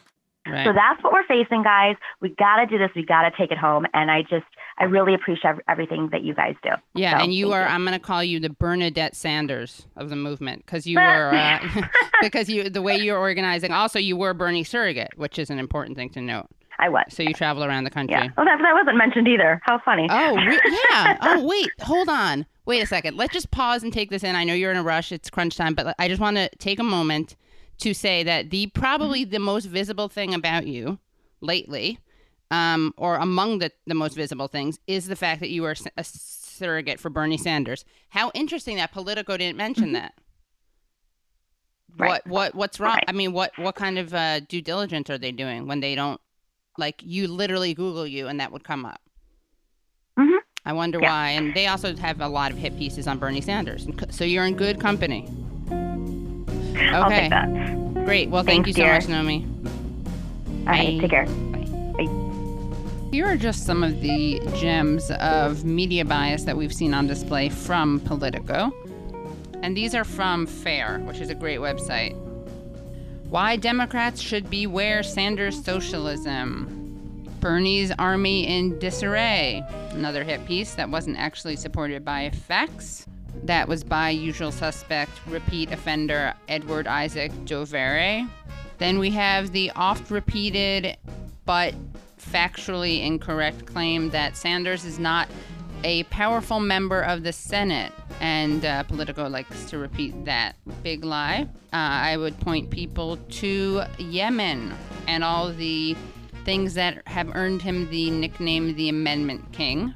Right. 0.46 0.66
So 0.66 0.72
that's 0.72 1.02
what 1.02 1.12
we're 1.12 1.26
facing, 1.26 1.62
guys. 1.62 1.96
We 2.20 2.30
got 2.30 2.56
to 2.56 2.66
do 2.66 2.78
this. 2.78 2.90
We 2.96 3.04
got 3.04 3.22
to 3.22 3.30
take 3.36 3.50
it 3.50 3.58
home. 3.58 3.86
And 3.94 4.10
I 4.10 4.22
just, 4.22 4.46
I 4.78 4.84
really 4.84 5.14
appreciate 5.14 5.54
everything 5.68 6.08
that 6.12 6.22
you 6.22 6.34
guys 6.34 6.54
do. 6.62 6.70
Yeah, 6.94 7.18
So, 7.18 7.24
and 7.24 7.34
you 7.34 7.50
thank 7.50 7.56
are. 7.56 7.66
I'm 7.66 7.84
going 7.84 7.92
to 7.92 8.04
call 8.04 8.24
you 8.24 8.40
the 8.40 8.50
Bernadette 8.50 9.14
Sanders 9.14 9.86
of 9.96 10.08
the 10.08 10.16
movement 10.16 10.64
because 10.64 10.86
you 10.86 10.96
were 10.98 11.34
uh, 11.34 11.58
because 12.22 12.48
you 12.48 12.70
the 12.70 12.82
way 12.82 12.96
you're 12.96 13.18
organizing. 13.18 13.72
Also, 13.72 13.98
you 13.98 14.16
were 14.16 14.34
Bernie 14.34 14.64
surrogate, 14.64 15.12
which 15.16 15.38
is 15.38 15.50
an 15.50 15.58
important 15.58 15.96
thing 15.96 16.10
to 16.10 16.20
note. 16.20 16.48
I 16.78 16.88
was. 16.88 17.04
So 17.10 17.22
you 17.22 17.34
travel 17.34 17.64
around 17.64 17.84
the 17.84 17.90
country. 17.90 18.16
Yeah. 18.16 18.28
Oh, 18.36 18.44
that, 18.44 18.58
that 18.60 18.74
wasn't 18.74 18.96
mentioned 18.96 19.26
either. 19.26 19.60
How 19.64 19.80
funny. 19.84 20.06
Oh, 20.10 20.36
re- 20.36 20.60
yeah. 20.90 21.16
Oh, 21.20 21.44
wait. 21.44 21.70
Hold 21.80 22.08
on. 22.08 22.46
Wait 22.66 22.80
a 22.80 22.86
second. 22.86 23.16
Let's 23.16 23.32
just 23.32 23.50
pause 23.50 23.82
and 23.82 23.92
take 23.92 24.10
this 24.10 24.22
in. 24.22 24.36
I 24.36 24.44
know 24.44 24.54
you're 24.54 24.70
in 24.70 24.76
a 24.76 24.82
rush. 24.82 25.10
It's 25.10 25.30
crunch 25.30 25.56
time, 25.56 25.74
but 25.74 25.94
I 25.98 26.06
just 26.08 26.20
want 26.20 26.36
to 26.36 26.48
take 26.58 26.78
a 26.78 26.84
moment 26.84 27.34
to 27.78 27.94
say 27.94 28.22
that 28.22 28.50
the 28.50 28.68
probably 28.68 29.24
the 29.24 29.38
most 29.38 29.64
visible 29.66 30.08
thing 30.08 30.34
about 30.34 30.66
you 30.66 30.98
lately, 31.40 31.98
um, 32.50 32.92
or 32.96 33.16
among 33.16 33.58
the, 33.58 33.72
the 33.86 33.94
most 33.94 34.14
visible 34.14 34.48
things, 34.48 34.78
is 34.86 35.06
the 35.06 35.16
fact 35.16 35.40
that 35.40 35.50
you 35.50 35.64
are 35.64 35.74
a 35.96 36.04
surrogate 36.04 37.00
for 37.00 37.10
Bernie 37.10 37.38
Sanders. 37.38 37.84
How 38.10 38.30
interesting 38.34 38.76
that 38.76 38.92
Politico 38.92 39.36
didn't 39.36 39.56
mention 39.56 39.92
that. 39.92 40.14
Right. 41.96 42.08
What 42.08 42.26
what 42.26 42.54
what's 42.54 42.78
wrong? 42.78 42.94
Right. 42.94 43.04
I 43.08 43.12
mean, 43.12 43.32
what 43.32 43.50
what 43.56 43.74
kind 43.74 43.98
of 43.98 44.14
uh, 44.14 44.40
due 44.40 44.62
diligence 44.62 45.10
are 45.10 45.18
they 45.18 45.32
doing 45.32 45.66
when 45.66 45.80
they 45.80 45.94
don't 45.96 46.20
like 46.78 47.02
you 47.04 47.28
literally 47.28 47.74
Google 47.74 48.06
you 48.06 48.28
and 48.28 48.40
that 48.40 48.52
would 48.52 48.64
come 48.64 48.86
up? 48.86 49.00
Mhm. 50.18 50.38
I 50.64 50.72
wonder 50.72 50.98
Yeah. 51.00 51.10
why. 51.10 51.30
And 51.30 51.54
they 51.54 51.66
also 51.66 51.94
have 51.96 52.20
a 52.20 52.28
lot 52.28 52.50
of 52.52 52.58
hit 52.58 52.78
pieces 52.78 53.06
on 53.06 53.18
Bernie 53.18 53.40
Sanders. 53.40 53.86
So 54.10 54.24
you're 54.24 54.46
in 54.46 54.54
good 54.54 54.80
company. 54.80 55.28
Okay. 56.78 57.28
Great. 58.04 58.30
Well, 58.30 58.42
thank 58.44 58.66
you 58.66 58.72
so 58.72 58.82
dear. 58.82 58.94
much, 58.94 59.08
Naomi. 59.08 59.44
All 60.60 60.64
right, 60.66 60.94
Bye. 60.94 60.98
take 61.00 61.10
care. 61.10 61.26
Bye. 61.26 62.04
Bye. 62.04 63.08
Here 63.10 63.26
are 63.26 63.36
just 63.36 63.64
some 63.66 63.82
of 63.82 64.00
the 64.00 64.40
gems 64.56 65.10
of 65.12 65.64
media 65.64 66.04
bias 66.04 66.44
that 66.44 66.56
we've 66.56 66.72
seen 66.72 66.94
on 66.94 67.06
display 67.06 67.48
from 67.48 68.00
Politico. 68.00 68.70
And 69.62 69.76
these 69.76 69.94
are 69.94 70.04
from 70.04 70.46
FAIR, 70.46 71.00
which 71.00 71.20
is 71.20 71.30
a 71.30 71.34
great 71.34 71.58
website. 71.58 72.14
Why 73.30 73.56
Democrats 73.56 74.22
should 74.22 74.48
beware 74.48 75.02
Sanders 75.02 75.62
socialism. 75.62 77.26
Bernie's 77.40 77.92
army 77.98 78.46
in 78.46 78.78
disarray. 78.78 79.62
Another 79.90 80.24
hit 80.24 80.46
piece 80.46 80.74
that 80.76 80.88
wasn't 80.88 81.18
actually 81.18 81.56
supported 81.56 82.06
by 82.06 82.30
facts. 82.30 83.06
That 83.44 83.68
was 83.68 83.84
by 83.84 84.08
usual 84.10 84.50
suspect, 84.50 85.12
repeat 85.26 85.70
offender 85.72 86.32
Edward 86.48 86.86
Isaac 86.86 87.30
Dovere. 87.44 88.26
Then 88.78 88.98
we 88.98 89.10
have 89.10 89.52
the 89.52 89.72
oft 89.72 90.10
repeated 90.10 90.96
but 91.44 91.74
factually 92.18 93.04
incorrect 93.04 93.66
claim 93.66 94.08
that 94.08 94.38
Sanders 94.38 94.86
is 94.86 94.98
not 94.98 95.28
a 95.84 96.02
powerful 96.04 96.60
member 96.60 97.00
of 97.00 97.22
the 97.22 97.32
Senate. 97.32 97.92
And 98.20 98.64
uh, 98.64 98.82
Politico 98.84 99.28
likes 99.28 99.70
to 99.70 99.78
repeat 99.78 100.24
that 100.24 100.56
big 100.82 101.04
lie. 101.04 101.48
Uh, 101.72 101.76
I 101.76 102.16
would 102.16 102.38
point 102.40 102.70
people 102.70 103.16
to 103.16 103.82
Yemen 103.98 104.74
and 105.06 105.22
all 105.22 105.52
the 105.52 105.96
things 106.44 106.74
that 106.74 107.06
have 107.06 107.34
earned 107.34 107.62
him 107.62 107.88
the 107.90 108.10
nickname 108.10 108.74
the 108.74 108.88
Amendment 108.88 109.52
King. 109.52 109.94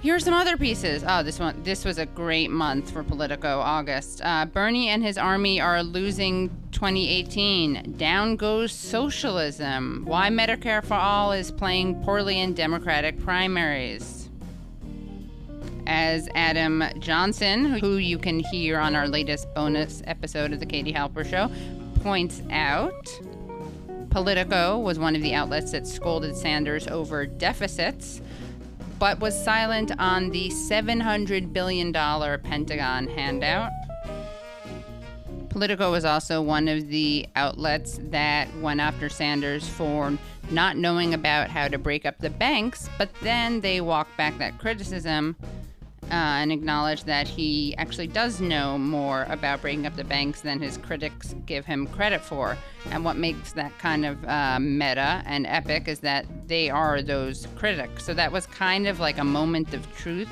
Here 0.00 0.14
are 0.14 0.20
some 0.20 0.32
other 0.32 0.56
pieces. 0.56 1.04
Oh, 1.06 1.22
this 1.22 1.38
one. 1.38 1.62
This 1.62 1.84
was 1.84 1.98
a 1.98 2.06
great 2.06 2.50
month 2.50 2.90
for 2.90 3.02
Politico. 3.02 3.60
August. 3.60 4.22
Uh, 4.24 4.46
Bernie 4.46 4.88
and 4.88 5.02
his 5.02 5.18
army 5.18 5.60
are 5.60 5.82
losing 5.82 6.48
2018. 6.72 7.96
Down 7.98 8.36
goes 8.36 8.72
socialism. 8.72 10.04
Why 10.06 10.30
Medicare 10.30 10.82
for 10.82 10.94
all 10.94 11.32
is 11.32 11.50
playing 11.50 12.02
poorly 12.02 12.40
in 12.40 12.54
Democratic 12.54 13.20
primaries. 13.20 14.19
As 15.92 16.28
Adam 16.36 16.84
Johnson, 17.00 17.64
who 17.64 17.96
you 17.96 18.16
can 18.16 18.38
hear 18.38 18.78
on 18.78 18.94
our 18.94 19.08
latest 19.08 19.52
bonus 19.54 20.04
episode 20.06 20.52
of 20.52 20.60
the 20.60 20.66
Katie 20.66 20.92
Halper 20.92 21.28
Show, 21.28 21.50
points 22.04 22.42
out, 22.48 23.08
Politico 24.08 24.78
was 24.78 25.00
one 25.00 25.16
of 25.16 25.22
the 25.22 25.34
outlets 25.34 25.72
that 25.72 25.88
scolded 25.88 26.36
Sanders 26.36 26.86
over 26.86 27.26
deficits 27.26 28.20
but 29.00 29.18
was 29.18 29.36
silent 29.44 29.90
on 29.98 30.30
the 30.30 30.48
$700 30.50 31.52
billion 31.52 31.92
Pentagon 31.92 33.08
handout. 33.08 33.72
Politico 35.48 35.90
was 35.90 36.04
also 36.04 36.40
one 36.40 36.68
of 36.68 36.86
the 36.86 37.26
outlets 37.34 37.98
that 38.02 38.48
went 38.58 38.78
after 38.78 39.08
Sanders 39.08 39.68
for 39.68 40.16
not 40.52 40.76
knowing 40.76 41.14
about 41.14 41.50
how 41.50 41.66
to 41.66 41.78
break 41.78 42.06
up 42.06 42.16
the 42.18 42.30
banks, 42.30 42.88
but 42.96 43.10
then 43.22 43.60
they 43.60 43.80
walked 43.80 44.16
back 44.16 44.38
that 44.38 44.56
criticism 44.58 45.34
uh, 46.10 46.40
and 46.40 46.50
acknowledged 46.50 47.06
that 47.06 47.28
he 47.28 47.74
actually 47.76 48.06
does 48.06 48.40
know 48.40 48.76
more 48.76 49.26
about 49.28 49.60
breaking 49.60 49.86
up 49.86 49.94
the 49.94 50.04
banks 50.04 50.40
than 50.40 50.60
his 50.60 50.76
critics 50.78 51.34
give 51.46 51.64
him 51.64 51.86
credit 51.86 52.20
for. 52.20 52.56
And 52.90 53.04
what 53.04 53.16
makes 53.16 53.52
that 53.52 53.78
kind 53.78 54.04
of 54.04 54.24
uh, 54.24 54.58
meta 54.60 55.22
and 55.24 55.46
epic 55.46 55.86
is 55.86 56.00
that 56.00 56.26
they 56.48 56.68
are 56.68 57.00
those 57.02 57.46
critics. 57.56 58.04
So 58.04 58.14
that 58.14 58.32
was 58.32 58.46
kind 58.46 58.88
of 58.88 58.98
like 58.98 59.18
a 59.18 59.24
moment 59.24 59.72
of 59.72 59.90
truth. 59.94 60.30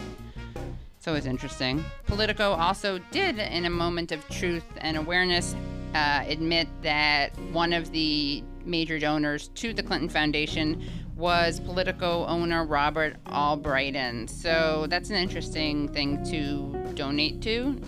So 0.99 1.15
it's 1.15 1.27
interesting. 1.27 1.85
Politico 2.07 2.53
also 2.53 2.99
did, 3.13 3.39
in 3.39 3.65
a 3.65 3.71
moment 3.71 4.11
of 4.11 4.29
truth 4.29 4.65
and 4.79 4.97
awareness, 4.97 5.55
uh, 5.95 6.25
admit 6.27 6.69
that 6.83 7.39
one 7.53 7.73
of 7.73 7.93
the 7.93 8.43
major 8.65 8.99
donors 8.99 9.49
to 9.55 9.73
the 9.73 9.83
Clinton 9.83 10.09
Foundation 10.09 10.83
was 11.19 11.59
Politico 11.59 12.25
owner 12.27 12.65
Robert 12.65 13.17
Allbritton. 13.27 14.31
So 14.31 14.87
that's 14.89 15.11
an 15.11 15.17
interesting 15.17 15.89
thing 15.89 16.25
to 16.31 16.93
donate 16.95 17.43
to. 17.43 17.79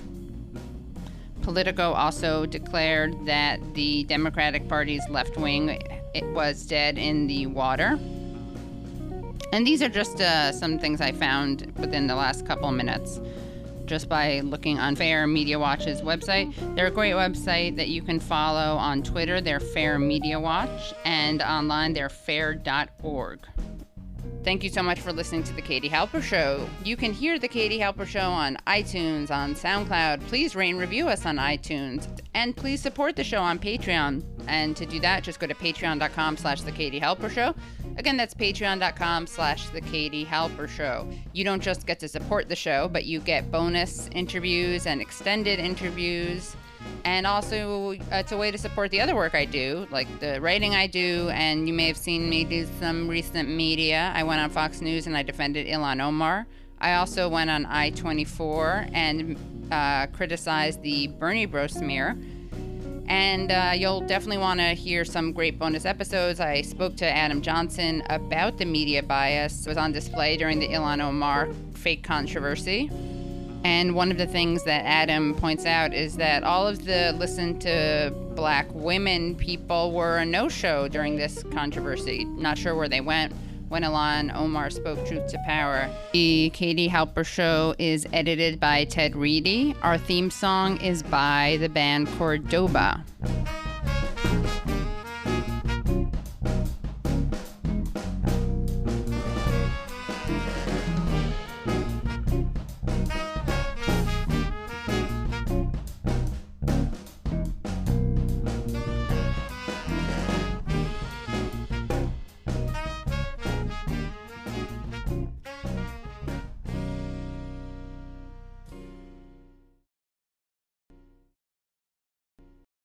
Politico 1.40 1.92
also 1.92 2.44
declared 2.44 3.14
that 3.26 3.60
the 3.74 4.04
Democratic 4.04 4.68
Party's 4.68 5.08
left 5.08 5.38
wing 5.38 5.80
it 6.12 6.26
was 6.32 6.66
dead 6.66 6.98
in 6.98 7.28
the 7.28 7.46
water. 7.46 7.98
And 9.52 9.66
these 9.66 9.80
are 9.80 9.88
just 9.88 10.20
uh, 10.20 10.52
some 10.52 10.78
things 10.78 11.00
I 11.00 11.12
found 11.12 11.72
within 11.78 12.08
the 12.08 12.16
last 12.16 12.44
couple 12.46 12.70
minutes 12.72 13.20
just 13.90 14.08
by 14.08 14.38
looking 14.42 14.78
on 14.78 14.94
Fair 14.94 15.26
Media 15.26 15.58
Watch's 15.58 16.00
website. 16.00 16.54
They're 16.76 16.86
a 16.86 16.92
great 16.92 17.14
website 17.14 17.74
that 17.74 17.88
you 17.88 18.02
can 18.02 18.20
follow 18.20 18.76
on 18.76 19.02
Twitter. 19.02 19.40
They're 19.40 19.58
Fair 19.58 19.98
Media 19.98 20.38
Watch, 20.38 20.94
and 21.04 21.42
online 21.42 21.92
they're 21.92 22.08
fair.org. 22.08 23.40
Thank 24.42 24.64
you 24.64 24.70
so 24.70 24.82
much 24.82 25.00
for 25.00 25.12
listening 25.12 25.42
to 25.44 25.52
The 25.52 25.60
Katie 25.60 25.90
Halper 25.90 26.22
Show. 26.22 26.66
You 26.82 26.96
can 26.96 27.12
hear 27.12 27.38
The 27.38 27.46
Katie 27.46 27.78
Halper 27.78 28.06
Show 28.06 28.20
on 28.30 28.56
iTunes, 28.66 29.30
on 29.30 29.54
SoundCloud. 29.54 30.26
Please 30.28 30.56
rate 30.56 30.70
and 30.70 30.78
review 30.78 31.08
us 31.08 31.26
on 31.26 31.36
iTunes. 31.36 32.08
And 32.32 32.56
please 32.56 32.80
support 32.80 33.16
the 33.16 33.24
show 33.24 33.42
on 33.42 33.58
Patreon. 33.58 34.24
And 34.48 34.74
to 34.78 34.86
do 34.86 34.98
that, 35.00 35.24
just 35.24 35.40
go 35.40 35.46
to 35.46 35.54
patreon.com 35.54 36.38
slash 36.38 36.62
The 36.62 36.72
Katie 36.72 36.98
Halper 36.98 37.30
Show. 37.30 37.54
Again, 37.98 38.16
that's 38.16 38.32
patreon.com 38.32 39.26
slash 39.26 39.68
The 39.68 39.82
Katie 39.82 40.24
Halper 40.24 40.68
Show. 40.68 41.06
You 41.34 41.44
don't 41.44 41.62
just 41.62 41.86
get 41.86 42.00
to 42.00 42.08
support 42.08 42.48
the 42.48 42.56
show, 42.56 42.88
but 42.88 43.04
you 43.04 43.20
get 43.20 43.50
bonus 43.50 44.08
interviews 44.12 44.86
and 44.86 45.02
extended 45.02 45.58
interviews. 45.58 46.56
And 47.04 47.26
also, 47.26 47.92
it's 48.12 48.32
a 48.32 48.36
way 48.36 48.50
to 48.50 48.58
support 48.58 48.90
the 48.90 49.00
other 49.00 49.14
work 49.14 49.34
I 49.34 49.44
do, 49.44 49.86
like 49.90 50.20
the 50.20 50.40
writing 50.40 50.74
I 50.74 50.86
do. 50.86 51.30
And 51.30 51.66
you 51.66 51.74
may 51.74 51.86
have 51.86 51.96
seen 51.96 52.28
me 52.28 52.44
do 52.44 52.66
some 52.78 53.08
recent 53.08 53.48
media. 53.48 54.12
I 54.14 54.22
went 54.22 54.40
on 54.40 54.50
Fox 54.50 54.80
News 54.80 55.06
and 55.06 55.16
I 55.16 55.22
defended 55.22 55.66
Ilhan 55.66 56.00
Omar. 56.00 56.46
I 56.80 56.94
also 56.94 57.28
went 57.28 57.50
on 57.50 57.66
I 57.66 57.90
24 57.90 58.86
and 58.92 59.36
uh, 59.70 60.06
criticized 60.08 60.82
the 60.82 61.08
Bernie 61.08 61.46
Bro 61.46 61.68
smear. 61.68 62.16
And 63.06 63.50
uh, 63.50 63.72
you'll 63.74 64.02
definitely 64.02 64.38
want 64.38 64.60
to 64.60 64.68
hear 64.68 65.04
some 65.04 65.32
great 65.32 65.58
bonus 65.58 65.84
episodes. 65.84 66.38
I 66.38 66.62
spoke 66.62 66.96
to 66.98 67.06
Adam 67.06 67.42
Johnson 67.42 68.04
about 68.08 68.56
the 68.56 68.64
media 68.64 69.02
bias. 69.02 69.66
It 69.66 69.68
was 69.68 69.76
on 69.76 69.90
display 69.90 70.36
during 70.36 70.60
the 70.60 70.68
Ilhan 70.68 71.02
Omar 71.02 71.48
fake 71.74 72.04
controversy. 72.04 72.88
And 73.64 73.94
one 73.94 74.10
of 74.10 74.16
the 74.16 74.26
things 74.26 74.64
that 74.64 74.84
Adam 74.86 75.34
points 75.34 75.66
out 75.66 75.92
is 75.92 76.16
that 76.16 76.42
all 76.42 76.66
of 76.66 76.84
the 76.84 77.12
listen 77.18 77.58
to 77.60 78.12
black 78.34 78.66
women 78.72 79.34
people 79.34 79.92
were 79.92 80.18
a 80.18 80.24
no 80.24 80.48
show 80.48 80.88
during 80.88 81.16
this 81.16 81.42
controversy. 81.52 82.24
Not 82.24 82.56
sure 82.56 82.74
where 82.74 82.88
they 82.88 83.00
went 83.00 83.34
when 83.68 83.82
Ilhan 83.82 84.34
Omar 84.34 84.70
spoke 84.70 85.06
truth 85.06 85.28
to 85.28 85.38
power. 85.46 85.88
The 86.12 86.50
Katie 86.50 86.88
Halper 86.88 87.24
Show 87.24 87.74
is 87.78 88.06
edited 88.12 88.58
by 88.58 88.84
Ted 88.84 89.14
Reedy. 89.14 89.76
Our 89.82 89.96
theme 89.96 90.30
song 90.30 90.80
is 90.80 91.02
by 91.02 91.58
the 91.60 91.68
band 91.68 92.08
Cordoba. 92.18 93.04